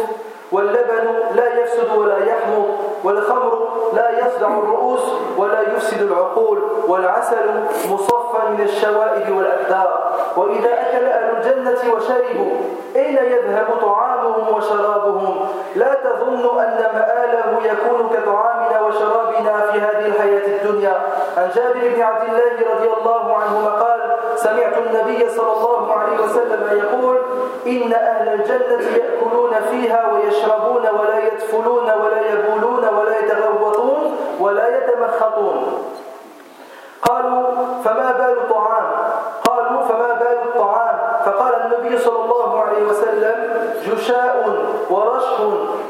واللبن 0.52 1.06
لا 1.36 1.60
يفسد 1.62 1.98
ولا 1.98 2.18
يحمض 2.18 2.78
والخمر 3.04 3.68
لا 3.94 4.28
يصدع 4.28 4.48
الرؤوس 4.48 5.02
ولا 5.38 5.62
يفسد 5.62 6.02
العقول 6.02 6.62
والعسل 6.88 7.64
مصفى 7.92 8.50
من 8.50 8.62
الشوائب 8.62 9.36
والأكدار 9.38 10.14
وإذا 10.38 10.74
أكل 10.74 11.06
أهل 11.06 11.38
الجنة 11.38 11.94
وشربوا 11.94 12.58
أين 12.96 13.18
يذهب 13.18 13.68
طعامهم 13.82 14.56
وشرابهم؟ 14.58 15.48
لا 15.76 15.94
تظن 15.94 16.60
أن 16.60 16.80
مآله 16.94 17.60
يكون 17.72 18.10
كطعامنا 18.10 18.82
وشرابنا 18.82 19.62
في 19.72 19.80
هذه 19.80 20.06
الحياة 20.06 20.48
الدنيا. 20.48 21.02
عن 21.38 21.50
جابر 21.56 21.80
بن 21.96 22.02
عبد 22.02 22.30
الله 22.30 22.74
رضي 22.76 22.90
الله 23.00 23.34
عنهما 23.34 23.70
قال 23.70 24.00
سمعت 24.36 24.78
النبي 24.78 25.30
صلى 25.30 25.52
الله 25.52 25.77
عليه 25.98 26.20
وسلم 26.24 26.62
يقول 26.84 27.18
إن 27.68 27.94
أهل 27.94 28.28
الجنة 28.34 28.98
يأكلون 28.98 29.54
فيها 29.72 30.12
ويشربون 30.14 30.82
ولا 31.00 31.28
يدفلون 31.28 31.84
ولا 31.84 32.22
يبولون 32.34 32.84
ولا 32.98 33.20
يتغوطون 33.20 34.18
ولا 34.40 34.78
يتمخطون. 34.78 35.84
قالوا 37.02 37.48
فما 37.84 38.12
بال 38.12 38.38
الطعام؟ 38.38 38.88
قالوا 39.44 39.82
فما 39.82 40.14
بال 40.14 40.38
الطعام؟ 40.46 40.98
فقال 41.26 41.54
النبي 41.54 41.98
صلى 41.98 42.20
الله 42.26 42.62
عليه 42.62 42.84
وسلم 42.84 43.38
جشاء 43.86 44.56
ورشح 44.90 45.38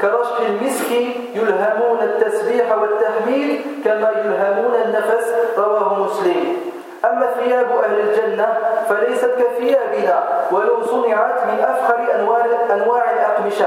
كرشح 0.02 0.40
المسك 0.40 0.90
يلهمون 1.34 1.98
التسبيح 2.02 2.78
والتحميل 2.78 3.62
كما 3.84 4.10
يلهمون 4.10 4.74
النفس. 4.84 5.34
رواه 5.58 5.94
مسلم. 5.94 6.67
أما 7.04 7.26
ثياب 7.26 7.66
أهل 7.84 8.00
الجنة 8.00 8.58
فليست 8.88 9.30
كثيابنا 9.38 10.22
ولو 10.52 10.82
صنعت 10.82 11.46
من 11.46 11.60
أفخر 11.60 12.14
أنواع, 12.14 12.46
أنواع 12.70 13.10
الأقمشة. 13.10 13.66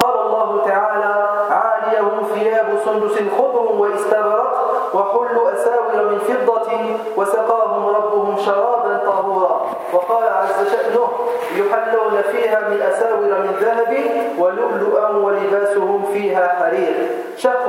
قال 0.00 0.20
الله 0.26 0.64
تعالى 0.66 1.28
عاليهم 1.50 2.26
ثياب 2.34 2.66
سندس 2.84 3.18
خضر 3.38 3.72
واستبرق 3.72 4.70
وحلوا 4.94 5.52
أساور 5.52 6.10
من 6.10 6.18
فضة 6.18 6.70
وسقاهم 7.16 7.86
ربهم 7.86 8.36
شرابا 8.38 8.96
طهورا. 9.06 9.66
وقال 9.92 10.24
عز 10.28 10.68
شأنه 10.72 11.08
يحلون 11.56 12.22
فيها 12.32 12.68
من 12.68 12.82
أساور 12.82 13.20
من 13.20 13.56
ذهب 13.60 13.96
ولؤلؤا 14.38 15.08
ولباسهم 15.08 16.04
فيها 16.12 16.48
حرير. 16.48 17.08
Chaque 17.36 17.66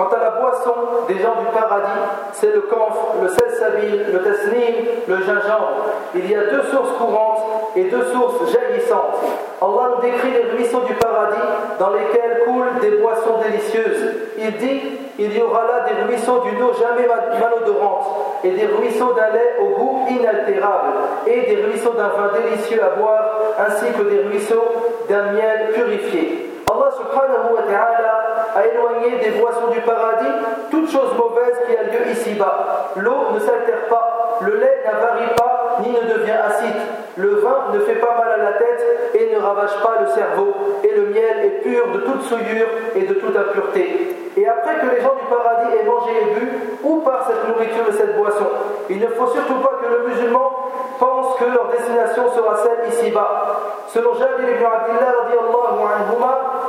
Quant 0.00 0.16
à 0.16 0.18
la 0.18 0.30
boisson 0.30 0.72
des 1.08 1.18
gens 1.18 1.34
du 1.40 1.46
paradis, 1.52 2.00
c'est 2.32 2.54
le 2.54 2.62
camphre, 2.62 3.16
le 3.20 3.28
salsabil, 3.28 4.06
le 4.10 4.22
tasnim, 4.22 4.74
le 5.06 5.16
gingembre. 5.16 5.84
Il 6.14 6.30
y 6.30 6.34
a 6.34 6.44
deux 6.44 6.62
sources 6.70 6.92
courantes 6.92 7.74
et 7.76 7.84
deux 7.84 8.04
sources 8.04 8.50
jaillissantes. 8.50 9.20
Allah 9.60 9.96
nous 9.96 10.00
décrit 10.00 10.30
les 10.30 10.56
ruisseaux 10.56 10.80
du 10.86 10.94
paradis 10.94 11.36
dans 11.78 11.90
lesquels 11.90 12.44
coulent 12.46 12.80
des 12.80 12.92
boissons 12.92 13.40
délicieuses. 13.44 14.14
Il 14.38 14.56
dit 14.56 14.80
il 15.18 15.36
y 15.36 15.42
aura 15.42 15.64
là 15.66 15.86
des 15.86 16.02
ruisseaux 16.04 16.40
d'une 16.46 16.62
eau 16.62 16.72
jamais 16.72 17.06
malodorante 17.06 18.40
et 18.42 18.52
des 18.52 18.68
ruisseaux 18.68 19.12
d'un 19.12 19.28
lait 19.34 19.56
au 19.60 19.78
goût 19.78 20.06
inaltérable 20.08 20.94
et 21.26 21.42
des 21.42 21.62
ruisseaux 21.62 21.92
d'un 21.92 22.08
vin 22.08 22.30
délicieux 22.42 22.82
à 22.82 22.98
boire 22.98 23.36
ainsi 23.58 23.92
que 23.92 24.04
des 24.04 24.20
ruisseaux 24.22 24.64
d'un 25.10 25.32
miel 25.32 25.72
purifié. 25.74 26.46
Allah 26.72 26.90
subhanahu 26.96 27.54
wa 27.54 27.62
ta'ala 27.62 28.29
a 28.54 28.66
éloigné 28.66 29.18
des 29.18 29.30
boissons 29.38 29.68
du 29.72 29.80
paradis 29.80 30.32
toute 30.70 30.90
chose 30.90 31.14
mauvaise 31.16 31.56
qui 31.66 31.76
a 31.76 31.82
lieu 31.84 32.10
ici-bas. 32.10 32.90
L'eau 32.96 33.32
ne 33.34 33.38
s'altère 33.38 33.86
pas, 33.88 34.38
le 34.40 34.56
lait 34.56 34.82
n'avarie 34.84 35.34
pas 35.36 35.78
ni 35.80 35.92
ne 35.92 36.18
devient 36.18 36.38
acide, 36.46 36.76
le 37.16 37.36
vin 37.36 37.72
ne 37.72 37.80
fait 37.80 37.94
pas 37.94 38.16
mal 38.18 38.40
à 38.40 38.50
la 38.50 38.52
tête 38.52 39.12
et 39.14 39.34
ne 39.34 39.40
ravage 39.40 39.80
pas 39.82 39.96
le 40.00 40.06
cerveau, 40.08 40.54
et 40.84 40.94
le 40.94 41.06
miel 41.06 41.44
est 41.44 41.62
pur 41.62 41.92
de 41.92 42.00
toute 42.00 42.22
souillure 42.22 42.68
et 42.94 43.02
de 43.02 43.14
toute 43.14 43.36
impureté. 43.36 44.16
Et 44.36 44.46
après 44.46 44.74
que 44.80 44.94
les 44.94 45.00
gens 45.00 45.14
du 45.14 45.26
paradis 45.28 45.74
aient 45.76 45.84
mangé 45.84 46.10
et 46.20 46.34
bu, 46.34 46.48
ou 46.84 47.00
par 47.00 47.26
cette 47.26 47.48
nourriture 47.48 47.88
et 47.88 47.92
cette 47.92 48.16
boisson, 48.16 48.46
il 48.88 48.98
ne 48.98 49.06
faut 49.08 49.26
surtout 49.28 49.60
pas 49.60 49.78
que 49.82 49.90
le 49.90 50.08
musulman 50.08 50.50
pense 50.98 51.36
que 51.38 51.44
leur 51.44 51.68
destination 51.68 52.30
sera 52.34 52.56
celle 52.56 52.88
ici-bas. 52.88 53.60
Selon 53.88 54.14
Jabir 54.14 54.50
ibn 54.50 54.64
Abdullah, 54.64 55.10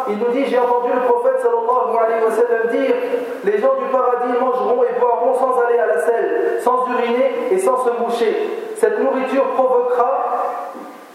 il 0.10 0.18
nous 0.18 0.32
dit 0.32 0.46
J'ai 0.46 0.60
entendu 0.60 0.90
le 0.94 1.02
prophète 1.02 1.40
sallallahu 1.42 1.98
alayhi 1.98 2.24
wa 2.24 2.32
sallam 2.32 2.68
dire 2.72 2.96
Les 3.44 3.58
gens 3.60 3.76
du 3.80 3.86
paradis 3.92 4.34
mangeront 4.40 4.84
et 4.84 5.00
boiront 5.00 5.36
sans 5.36 5.60
aller 5.62 5.80
à 5.80 5.88
la 5.88 6.02
selle, 6.02 6.60
sans 6.62 6.86
uriner 6.88 7.32
et 7.52 7.58
sans 7.60 7.78
se 7.86 7.90
moucher. 8.02 8.50
Cette 8.76 9.00
nourriture 9.00 9.46
provoquera 9.56 10.26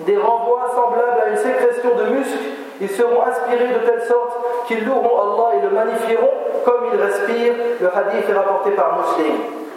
des 0.00 0.16
renvois 0.16 0.70
semblables 0.74 1.20
à 1.26 1.30
une 1.30 1.36
sécrétion 1.36 1.90
de 1.96 2.16
muscles. 2.16 2.44
Ils 2.80 2.90
seront 2.90 3.22
inspirés 3.22 3.68
de 3.68 3.86
telle 3.86 4.02
sorte 4.02 4.36
qu'ils 4.66 4.84
loueront 4.84 5.18
Allah 5.20 5.56
et 5.58 5.62
le 5.62 5.70
magnifieront 5.70 6.30
comme 6.64 6.86
ils 6.92 7.00
respirent. 7.00 7.54
Le 7.80 7.88
hadith 7.88 8.28
est 8.28 8.34
rapporté 8.34 8.70
par 8.72 8.98
Muslim. 8.98 9.36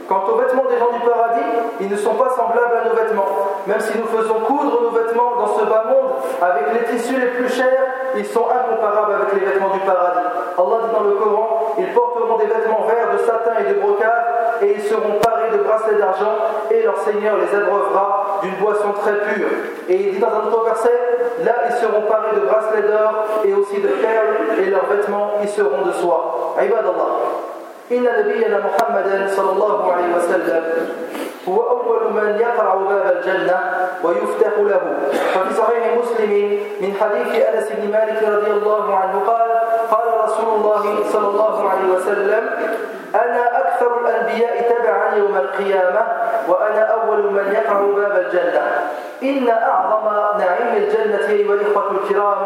Quant 0.10 0.26
aux 0.26 0.38
vêtements 0.38 0.66
des 0.66 0.80
gens 0.80 0.90
du 0.90 1.06
paradis, 1.08 1.46
ils 1.82 1.88
ne 1.88 1.96
sont 1.96 2.16
pas 2.16 2.30
semblables 2.32 2.82
à 2.82 2.90
nos 2.90 2.96
vêtements. 2.96 3.30
Même 3.68 3.80
si 3.80 3.96
nous 3.96 4.08
faisons 4.08 4.40
coudre 4.42 4.82
nos 4.82 4.90
vêtements 4.90 5.36
dans 5.38 5.54
ce 5.54 5.66
bas 5.66 5.86
monde 5.86 6.18
avec 6.42 6.74
les 6.74 6.98
tissus 6.98 7.14
les 7.20 7.28
plus 7.28 7.48
chers, 7.48 7.86
ils 8.18 8.26
sont 8.26 8.48
incomparables 8.50 9.14
avec 9.22 9.34
les 9.40 9.46
vêtements 9.46 9.70
du 9.70 9.80
paradis. 9.82 10.26
Allah 10.58 10.78
dit 10.82 10.94
dans 10.98 11.04
le 11.04 11.12
Coran, 11.12 11.76
ils 11.78 11.94
porteront 11.94 12.38
des 12.38 12.48
vêtements 12.48 12.88
verts 12.90 13.14
de 13.14 13.18
satin 13.20 13.54
et 13.62 13.72
de 13.72 13.80
brocart 13.80 14.26
et 14.64 14.74
ils 14.74 14.82
seront 14.82 15.20
parés 15.22 15.52
de 15.54 15.62
bracelets 15.62 16.00
d'argent 16.00 16.38
et 16.72 16.82
leur 16.82 16.98
Seigneur 16.98 17.38
les 17.38 17.56
abreuvera 17.56 18.40
d'une 18.42 18.56
boisson 18.56 18.92
très 19.02 19.14
pure. 19.14 19.50
Et 19.90 19.96
il 19.96 20.12
dit 20.16 20.20
dans 20.20 20.34
un 20.34 20.48
autre 20.48 20.66
verset, 20.66 21.00
là 21.46 21.54
ils 21.70 21.76
seront 21.76 22.02
parés 22.10 22.36
de 22.36 22.42
bracelets 22.48 22.88
d'or 22.88 23.26
et 23.46 23.54
aussi 23.54 23.80
de 23.80 23.88
perles 23.88 24.58
et 24.60 24.66
leurs 24.72 24.88
vêtements 24.88 25.34
ils 25.44 25.50
seront 25.50 25.86
de 25.86 25.92
soie. 25.92 26.56
Ibad 26.60 26.80
Allah. 26.80 27.49
إن 27.92 28.04
نبينا 28.20 28.58
محمدا 28.60 29.28
صلى 29.36 29.52
الله 29.52 29.94
عليه 29.94 30.16
وسلم 30.16 30.64
هو 31.50 31.70
أول 31.70 32.14
من 32.14 32.40
يقرع 32.40 32.74
باب 32.76 33.18
الجنة 33.18 33.60
ويفتح 34.04 34.54
له. 34.60 34.82
ففي 35.34 35.54
صحيح 35.54 35.98
مسلم 35.98 36.60
من 36.82 36.94
حديث 37.02 37.46
أنس 37.46 37.68
بن 37.72 37.92
مالك 37.92 38.24
رضي 38.24 38.52
الله 38.52 38.96
عنه 38.96 39.20
قال 39.28 39.50
قال 39.92 40.24
رسول 40.24 40.50
الله 40.56 41.04
صلى 41.14 41.28
الله 41.28 41.70
عليه 41.70 41.94
وسلم 41.94 42.50
أنا 43.16 43.60
أكثر 43.68 43.89
الأنبياء 44.10 44.70
تبعا 44.70 45.16
يوم 45.16 45.38
القيامة 45.38 46.02
وأنا 46.48 46.82
أول 46.82 47.32
من 47.32 47.54
يقرع 47.54 47.82
باب 47.82 48.18
الجنة. 48.26 48.90
إن 49.24 49.50
أعظم 49.50 50.38
نعيم 50.40 50.84
الجنة 50.84 51.30
أيها 51.30 51.54
الإخوة 51.54 51.92
الكرام 51.92 52.38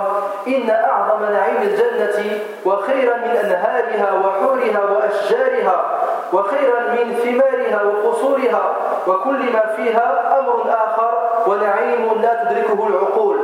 إن 0.47 0.69
أعظم 0.69 1.23
نعيم 1.23 1.61
الجنة 1.61 2.39
وخيرا 2.65 3.17
من 3.17 3.37
أنهارها 3.43 4.13
وحورها 4.13 4.81
وأشجارها 4.91 5.85
وخيرا 6.33 6.79
من 6.79 7.15
ثمارها 7.23 7.83
وقصورها 7.83 8.75
وكل 9.07 9.53
ما 9.53 9.75
فيها 9.75 10.39
أمر 10.39 10.63
آخر 10.69 11.13
ونعيم 11.47 12.21
لا 12.21 12.43
تدركه 12.43 12.87
العقول 12.87 13.39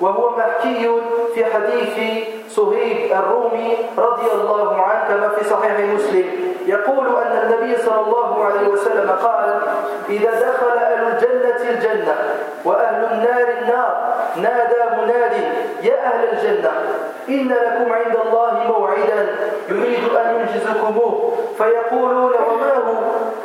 وهو 0.00 0.36
محكي 0.36 0.88
في 1.34 1.44
حديث 1.44 2.24
صهيب 2.48 3.12
الرومي 3.12 3.76
رضي 3.98 4.30
الله 4.34 4.82
عنه 4.82 5.08
كما 5.08 5.28
في 5.28 5.44
صحيح 5.44 5.80
مسلم 5.80 6.24
يقول 6.66 7.06
أن 7.06 7.32
النبي 7.42 7.76
صلى 7.82 8.00
الله 8.00 8.44
عليه 8.44 8.68
وسلم 8.68 9.10
قال 9.10 9.60
إذا 10.08 10.30
دخل 10.30 10.78
أهل 10.78 11.06
الجنة 11.08 11.70
الجنة 11.70 12.14
وأهل 12.64 13.04
النار 13.12 13.48
النار 13.62 14.10
نادى 14.36 15.02
مناد 15.02 15.32
يا 15.82 15.94
أهل 16.04 16.28
الجنة 16.32 16.70
إن 17.28 17.48
لكم 17.48 17.92
عند 17.92 18.16
الله 18.26 18.64
موعدا 18.68 19.26
يريد 19.68 20.04
أن 20.16 20.34
ينجزكموه 20.40 21.32
فيقولون 21.58 22.32
وما 22.32 22.74
هو؟ 22.74 23.00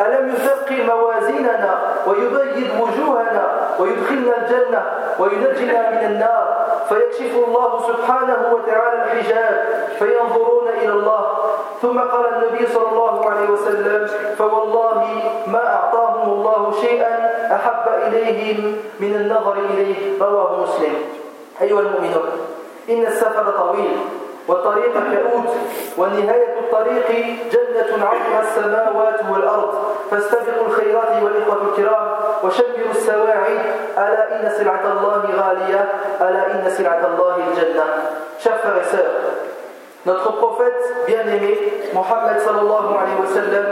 ألم 0.06 0.30
يثقل 0.30 0.86
موازيننا 0.86 1.80
ويبيض 2.08 2.70
وجوهنا 2.82 3.48
ويدخلنا 3.80 4.34
الجنة 4.38 4.82
وينجنا 5.20 5.90
من 5.90 6.06
النار؟ 6.06 6.45
فيكشف 6.90 7.34
الله 7.48 7.80
سبحانه 7.88 8.40
وتعالى 8.54 9.04
الحجاب 9.04 9.56
فينظرون 10.00 10.68
إلى 10.82 10.94
الله. 10.94 11.26
ثم 11.82 12.00
قال 12.00 12.26
النبي 12.34 12.68
صلى 12.68 12.90
الله 12.92 13.30
عليه 13.30 13.50
وسلم 13.50 14.08
فوالله 14.38 15.08
ما 15.48 15.74
أعطاهم 15.76 16.30
الله 16.34 16.74
شيئا 16.82 17.14
أحب 17.56 17.86
إليهم 18.08 18.78
من 19.00 19.16
النظر 19.16 19.54
إليه. 19.54 20.22
رواه 20.22 20.62
مسلم. 20.64 20.96
أيها 21.62 21.80
المؤمنون 21.80 22.30
إن 22.90 23.06
السفر 23.06 23.52
طويل 23.58 23.98
والطريق 24.48 24.94
كؤوت 24.94 25.50
ونهاية 25.98 26.55
الطريق 26.66 27.10
جنة 27.54 28.06
عرضها 28.06 28.42
السماوات 28.42 29.20
والأرض. 29.32 29.74
فاستبقوا 30.12 30.68
الخيرات 30.68 31.24
والإخوة 31.24 31.62
الكرام 31.70 32.08
وشمروا 32.44 32.92
السواعد. 32.92 33.60
ألا 33.98 34.24
إن 34.36 34.50
سلعة 34.58 34.86
الله 34.94 35.22
غالية؟ 35.42 35.84
ألا 36.22 36.44
إن 36.52 36.70
سلعة 36.70 37.02
الله 37.14 37.36
الجنة؟ 37.36 37.86
Chers 38.44 38.60
frères 38.62 38.94
Notre 40.06 40.34
prophète 40.34 41.08
bien-aimé, 41.08 41.58
Mohammed 41.92 42.38
sallallahu 42.40 42.94
alayhi 42.94 43.18
wa 43.18 43.28
sallam, 43.34 43.66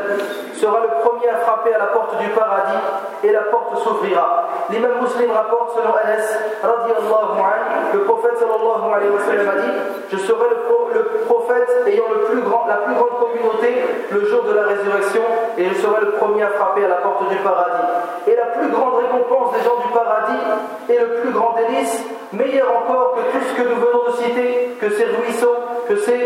sera 0.55 0.79
le 0.81 1.05
premier 1.05 1.29
à 1.29 1.37
frapper 1.37 1.75
à 1.75 1.77
la 1.77 1.85
porte 1.87 2.17
du 2.17 2.27
paradis 2.29 2.81
et 3.23 3.31
la 3.31 3.41
porte 3.53 3.77
s'ouvrira. 3.83 4.47
L'imam 4.71 5.01
muslim 5.01 5.29
rapporte 5.29 5.77
selon 5.77 5.93
Anas, 5.93 6.25
radiallahu 6.63 7.37
anhu, 7.37 7.93
le 7.93 7.99
prophète 8.05 8.37
sallallahu 8.39 8.93
alayhi 8.95 9.11
wa 9.11 9.19
sallam 9.19 9.47
a 9.47 9.61
dit 9.61 9.77
Je 10.11 10.17
serai 10.17 10.49
le, 10.49 11.25
prophète 11.27 11.69
ayant 11.85 12.09
le 12.09 12.21
plus 12.25 12.41
grand, 12.41 12.65
la 12.67 12.77
plus 12.77 12.95
grande 12.95 13.19
communauté 13.19 13.83
le 14.09 14.25
jour 14.25 14.43
de 14.43 14.53
la 14.53 14.63
résurrection 14.63 15.21
et 15.57 15.65
je 15.69 15.75
serai 15.75 16.01
le 16.01 16.11
premier 16.13 16.43
à 16.43 16.49
frapper 16.49 16.85
à 16.85 16.87
la 16.87 16.95
porte 16.95 17.29
du 17.29 17.35
paradis. 17.37 17.87
Et 18.25 18.35
la 18.35 18.45
plus 18.57 18.69
grande 18.69 18.95
récompense 18.95 19.53
des 19.53 19.61
gens 19.61 19.77
du 19.85 19.93
paradis 19.93 20.41
et 20.89 20.97
le 20.97 21.21
plus 21.21 21.31
grand 21.31 21.55
délice, 21.57 22.03
meilleur 22.31 22.69
encore 22.75 23.15
que 23.15 23.37
tout 23.37 23.43
ce 23.45 23.61
que 23.61 23.69
nous 23.69 23.75
venons 23.75 24.03
de 24.07 24.11
citer, 24.23 24.77
que 24.79 24.89
ces 24.89 25.05
ruisseaux, 25.05 25.57
que 25.87 25.95
ces 25.97 26.19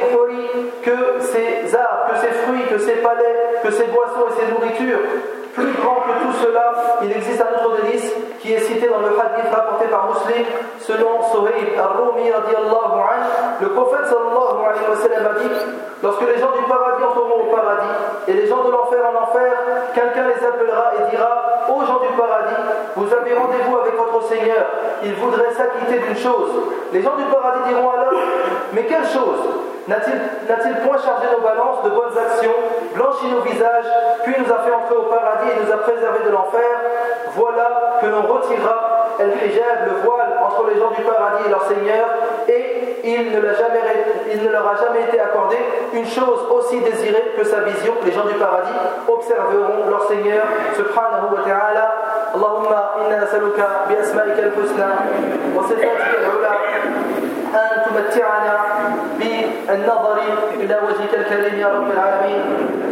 que 0.83 1.19
ces 1.19 1.75
arbres, 1.75 2.13
que 2.13 2.17
ces 2.19 2.33
fruits, 2.43 2.63
que 2.69 2.77
ces 2.77 2.95
palais, 3.01 3.59
que 3.63 3.71
ces 3.71 3.85
boissons 3.85 4.27
et 4.29 4.41
ces 4.41 4.51
nourritures, 4.51 4.99
plus 5.53 5.73
grand 5.81 6.01
que 6.01 6.23
tout 6.23 6.33
cela, 6.45 6.73
il 7.03 7.11
existe 7.11 7.41
un 7.41 7.65
autre 7.65 7.81
délice 7.81 8.13
qui 8.39 8.53
est 8.53 8.59
cité 8.59 8.87
dans 8.87 8.99
le 8.99 9.07
hadith 9.07 9.51
rapporté 9.53 9.87
par 9.87 10.09
Muslim 10.09 10.45
selon 10.79 11.21
Suhaib 11.31 11.73
al-Rumi 11.75 12.29
le 13.59 13.67
prophète 13.69 14.05
sallallahu 14.05 14.61
alayhi 14.69 14.89
wa 14.89 14.95
sallam 14.95 15.25
a 15.25 15.39
dit 15.39 15.49
lorsque 16.03 16.21
les 16.21 16.37
gens 16.39 16.51
du 16.53 16.63
paradis 16.69 17.03
au 17.03 17.26
et 18.27 18.33
les 18.33 18.47
gens 18.47 18.63
de 18.63 18.71
l'enfer 18.71 18.99
en 19.05 19.23
enfer 19.23 19.51
quelqu'un 19.93 20.27
les 20.27 20.45
appellera 20.45 20.91
et 20.99 21.09
dira 21.11 21.65
ô 21.69 21.85
gens 21.85 21.99
du 21.99 22.15
paradis 22.17 22.61
vous 22.95 23.13
avez 23.13 23.33
rendez-vous 23.33 23.77
avec 23.77 23.95
votre 23.95 24.23
Seigneur. 24.23 24.65
Il 25.03 25.13
voudrait 25.15 25.51
s'acquitter 25.51 25.99
d'une 25.99 26.17
chose 26.17 26.51
les 26.93 27.01
gens 27.01 27.15
du 27.15 27.23
paradis 27.25 27.69
diront 27.69 27.91
alors 27.91 28.13
mais 28.73 28.83
quelle 28.83 29.05
chose? 29.05 29.41
N'a-t-il 29.87 30.75
point 30.85 30.97
chargé 30.97 31.27
nos 31.31 31.41
balances 31.41 31.81
de 31.85 31.89
bonnes 31.89 32.17
actions, 32.17 32.51
blanchi 32.93 33.31
nos 33.31 33.39
visages, 33.39 33.85
puis 34.23 34.35
nous 34.37 34.51
a 34.51 34.59
fait 34.59 34.73
entrer 34.73 34.95
au 34.95 35.03
paradis 35.03 35.47
et 35.49 35.65
nous 35.65 35.71
a 35.71 35.77
préservés 35.77 36.25
de 36.25 36.29
l'enfer? 36.29 36.75
Voilà 37.35 37.99
que 38.01 38.07
l'on 38.07 38.23
retirera 38.23 39.15
el 39.19 39.29
hijab, 39.29 39.87
le 39.87 40.03
voile, 40.03 40.37
entre 40.43 40.67
les 40.67 40.79
gens 40.79 40.91
du 40.91 41.01
paradis 41.03 41.43
et 41.47 41.49
leur 41.49 41.63
Seigneur, 41.63 42.05
et 42.49 42.99
il 43.03 43.31
ne, 43.31 43.41
jamais, 43.41 43.81
il 44.33 44.43
ne 44.43 44.49
leur 44.51 44.67
a 44.67 44.75
jamais 44.75 45.03
été 45.07 45.19
accordé 45.19 45.57
une 45.93 46.05
chose 46.05 46.39
aussi 46.51 46.79
désirée 46.81 47.33
que 47.37 47.43
sa 47.43 47.61
vision. 47.61 47.93
Les 48.05 48.11
gens 48.11 48.25
du 48.25 48.33
paradis 48.35 48.73
observeront 49.07 49.89
leur 49.89 50.07
Seigneur, 50.07 50.43
subhanahu 50.75 51.35
wa 51.35 51.41
ta'ala. 51.45 52.07
Nasaluka 53.27 53.87
bi 53.87 53.95
asma'ika 53.95 54.41
al-husna 54.47 54.87
wa 55.55 55.63
sifatika 55.67 56.15
al-ula 56.25 56.53
أن 57.47 57.83
تمتعنا 57.85 58.57
بالنظر 59.19 60.17
إلى 60.53 60.75
وجهك 60.87 61.13
الكريم 61.13 61.59
يا 61.59 61.67
رب 61.67 61.91
العالمين 61.91 62.41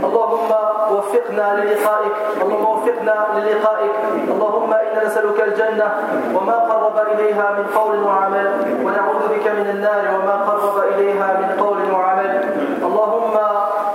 اللهم 0.03 0.51
وفقنا 0.91 1.47
للقائك 1.63 2.15
اللهم 2.41 2.65
وفقنا 2.65 3.15
للقائك 3.35 3.91
اللهم 4.31 4.73
إنا 4.73 5.05
نسألك 5.05 5.39
الجنة 5.47 5.87
وما 6.35 6.55
قرب 6.55 6.97
إليها 7.13 7.51
من 7.57 7.65
قول 7.75 8.03
وعمل 8.03 8.47
ونعوذ 8.83 9.23
بك 9.35 9.47
من 9.47 9.67
النار 9.75 10.03
وما 10.15 10.35
قرب 10.35 10.83
إليها 10.93 11.27
من 11.39 11.63
قول 11.63 11.91
وعمل 11.91 12.31
اللهم 12.83 13.37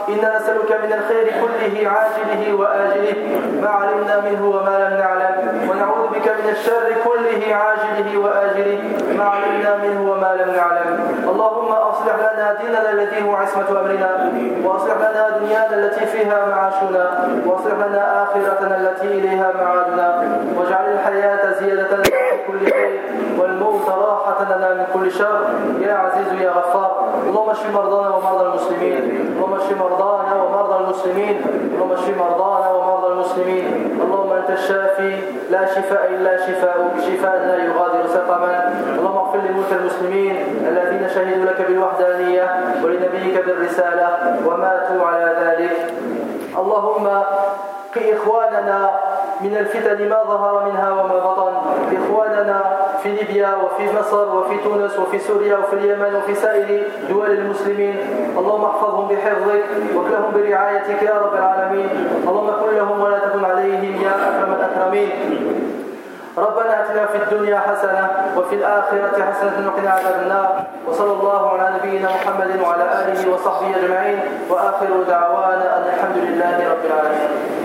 إنا 0.09 0.37
نسألك 0.38 0.80
من 0.90 0.98
الخير 0.98 1.26
كله 1.42 1.90
عاجله 1.90 2.55
وآجله. 2.55 3.14
ما 3.62 3.68
علمنا 3.68 4.20
منه 4.20 4.42
وما 4.57 4.76
لم 4.83 4.94
نعلم. 4.98 5.70
ونعوذ 5.70 6.07
بك 6.09 6.26
من 6.29 6.50
الشر 6.50 6.87
كله 7.05 7.55
عاجله 7.55 8.18
وآجله. 8.18 8.81
ما 9.18 9.24
علمنا 9.24 9.76
منه 9.76 10.11
وما 10.11 10.35
لم 10.40 10.50
نعلم. 10.57 10.88
اللهم 11.31 11.72
أصلح 11.72 12.14
لنا 12.14 12.57
ديننا 12.61 12.90
الذي 12.90 13.22
هو 13.24 13.35
عصمة 13.37 13.70
أمرنا. 13.70 14.33
وأصلح 14.64 14.96
لنا 14.96 15.38
دنيانا 15.38 15.74
التي 15.74 16.07
فيها 16.07 16.46
معاشنا. 16.46 17.29
وأصلح 17.46 17.87
لنا 17.87 18.22
آخرتنا 18.22 18.76
التي 18.76 19.07
إليها 19.07 19.53
معادنا. 19.61 20.09
واجعل 20.57 20.92
الحياة 20.92 21.53
زيادة 21.61 21.96
لنا. 21.96 22.30
كل 22.50 22.72
خير 22.72 23.00
والموت 23.38 23.88
راحة 23.88 24.44
لنا 24.44 24.74
من 24.74 24.86
كل 24.94 25.12
شر. 25.12 25.40
يا 25.80 25.94
عزيز 25.94 26.40
يا 26.40 26.50
غفار 26.50 27.08
اللهم 27.26 27.50
اشف 27.50 27.74
مرضانا 27.74 28.14
ومرضى 28.16 28.46
المسلمين. 28.46 29.34
اللهم 29.36 29.54
اشف 29.54 29.72
مرضانا 29.80 30.42
ومرضى 30.42 30.84
المسلمين. 30.84 31.36
اللهم 31.74 31.92
اشف 31.92 32.18
مرضانا 32.18 32.70
ومرضى 32.70 33.12
المسلمين. 33.12 34.00
اللهم 34.04 34.32
أنت 34.32 34.50
الشافي 34.50 35.12
لا 35.50 35.66
شفاء 35.66 36.10
إلا 36.14 36.36
شفاءك. 36.46 36.94
شفاء 37.08 37.36
لا 37.46 37.56
يغادر 37.64 38.06
سقما. 38.06 38.72
اللهم 38.98 39.16
اغفر 39.16 39.38
لموتى 39.38 39.74
المسلمين 39.80 40.36
الذين 40.68 41.08
شهدوا 41.08 41.44
لك 41.44 41.58
بالوحدانية 41.68 42.46
ولنبيك 42.84 43.44
بالرسالة 43.46 44.08
وماتوا 44.46 45.06
على 45.06 45.28
ذلك. 45.42 45.76
اللهم 46.58 47.06
قي 47.94 48.16
إخواننا 48.16 48.90
من 49.42 49.57
الفتن 49.57 50.09
ما 50.09 50.22
ظهر 50.29 50.64
منها 50.64 50.90
وما 50.90 51.18
بطن. 51.18 51.53
إخواننا 51.96 52.61
في 53.03 53.09
ليبيا 53.12 53.55
وفي 53.55 53.98
مصر 53.98 54.37
وفي 54.37 54.57
تونس 54.64 54.98
وفي 54.98 55.18
سوريا 55.18 55.57
وفي 55.57 55.72
اليمن 55.72 56.14
وفي 56.16 56.35
سائر 56.35 56.83
دول 57.11 57.31
المسلمين. 57.31 57.96
اللهم 58.38 58.64
احفظهم 58.64 59.09
بحفظك 59.09 59.64
وكلهم 59.96 60.31
برعايتك 60.35 61.03
يا 61.03 61.14
رب 61.22 61.35
العالمين. 61.35 61.88
اللهم 62.29 62.50
كن 62.61 62.76
لهم 62.76 63.00
ولا 63.00 63.18
تكن 63.18 63.44
عليهم 63.44 64.03
يا 64.03 64.14
أكرم 64.29 64.53
الأكرمين. 64.53 65.11
ربنا 66.38 66.72
آتنا 66.81 67.07
في 67.07 67.16
الدنيا 67.16 67.59
حسنة 67.59 68.09
وفي 68.37 68.55
الآخرة 68.55 69.24
حسنة 69.31 69.57
وقنا 69.66 69.90
عذاب 69.90 70.22
النار. 70.22 70.62
وصلى 70.88 71.12
الله 71.12 71.50
على 71.53 71.76
نبينا 71.76 72.09
محمد 72.09 72.61
وعلى 72.62 72.83
آله 72.83 73.33
وصحبه 73.33 73.76
أجمعين. 73.76 74.18
وآخر 74.50 74.87
دعوانا 75.09 75.76
أن 75.76 75.85
الحمد 75.94 76.16
لله 76.16 76.57
رب 76.72 76.85
العالمين. 76.87 77.61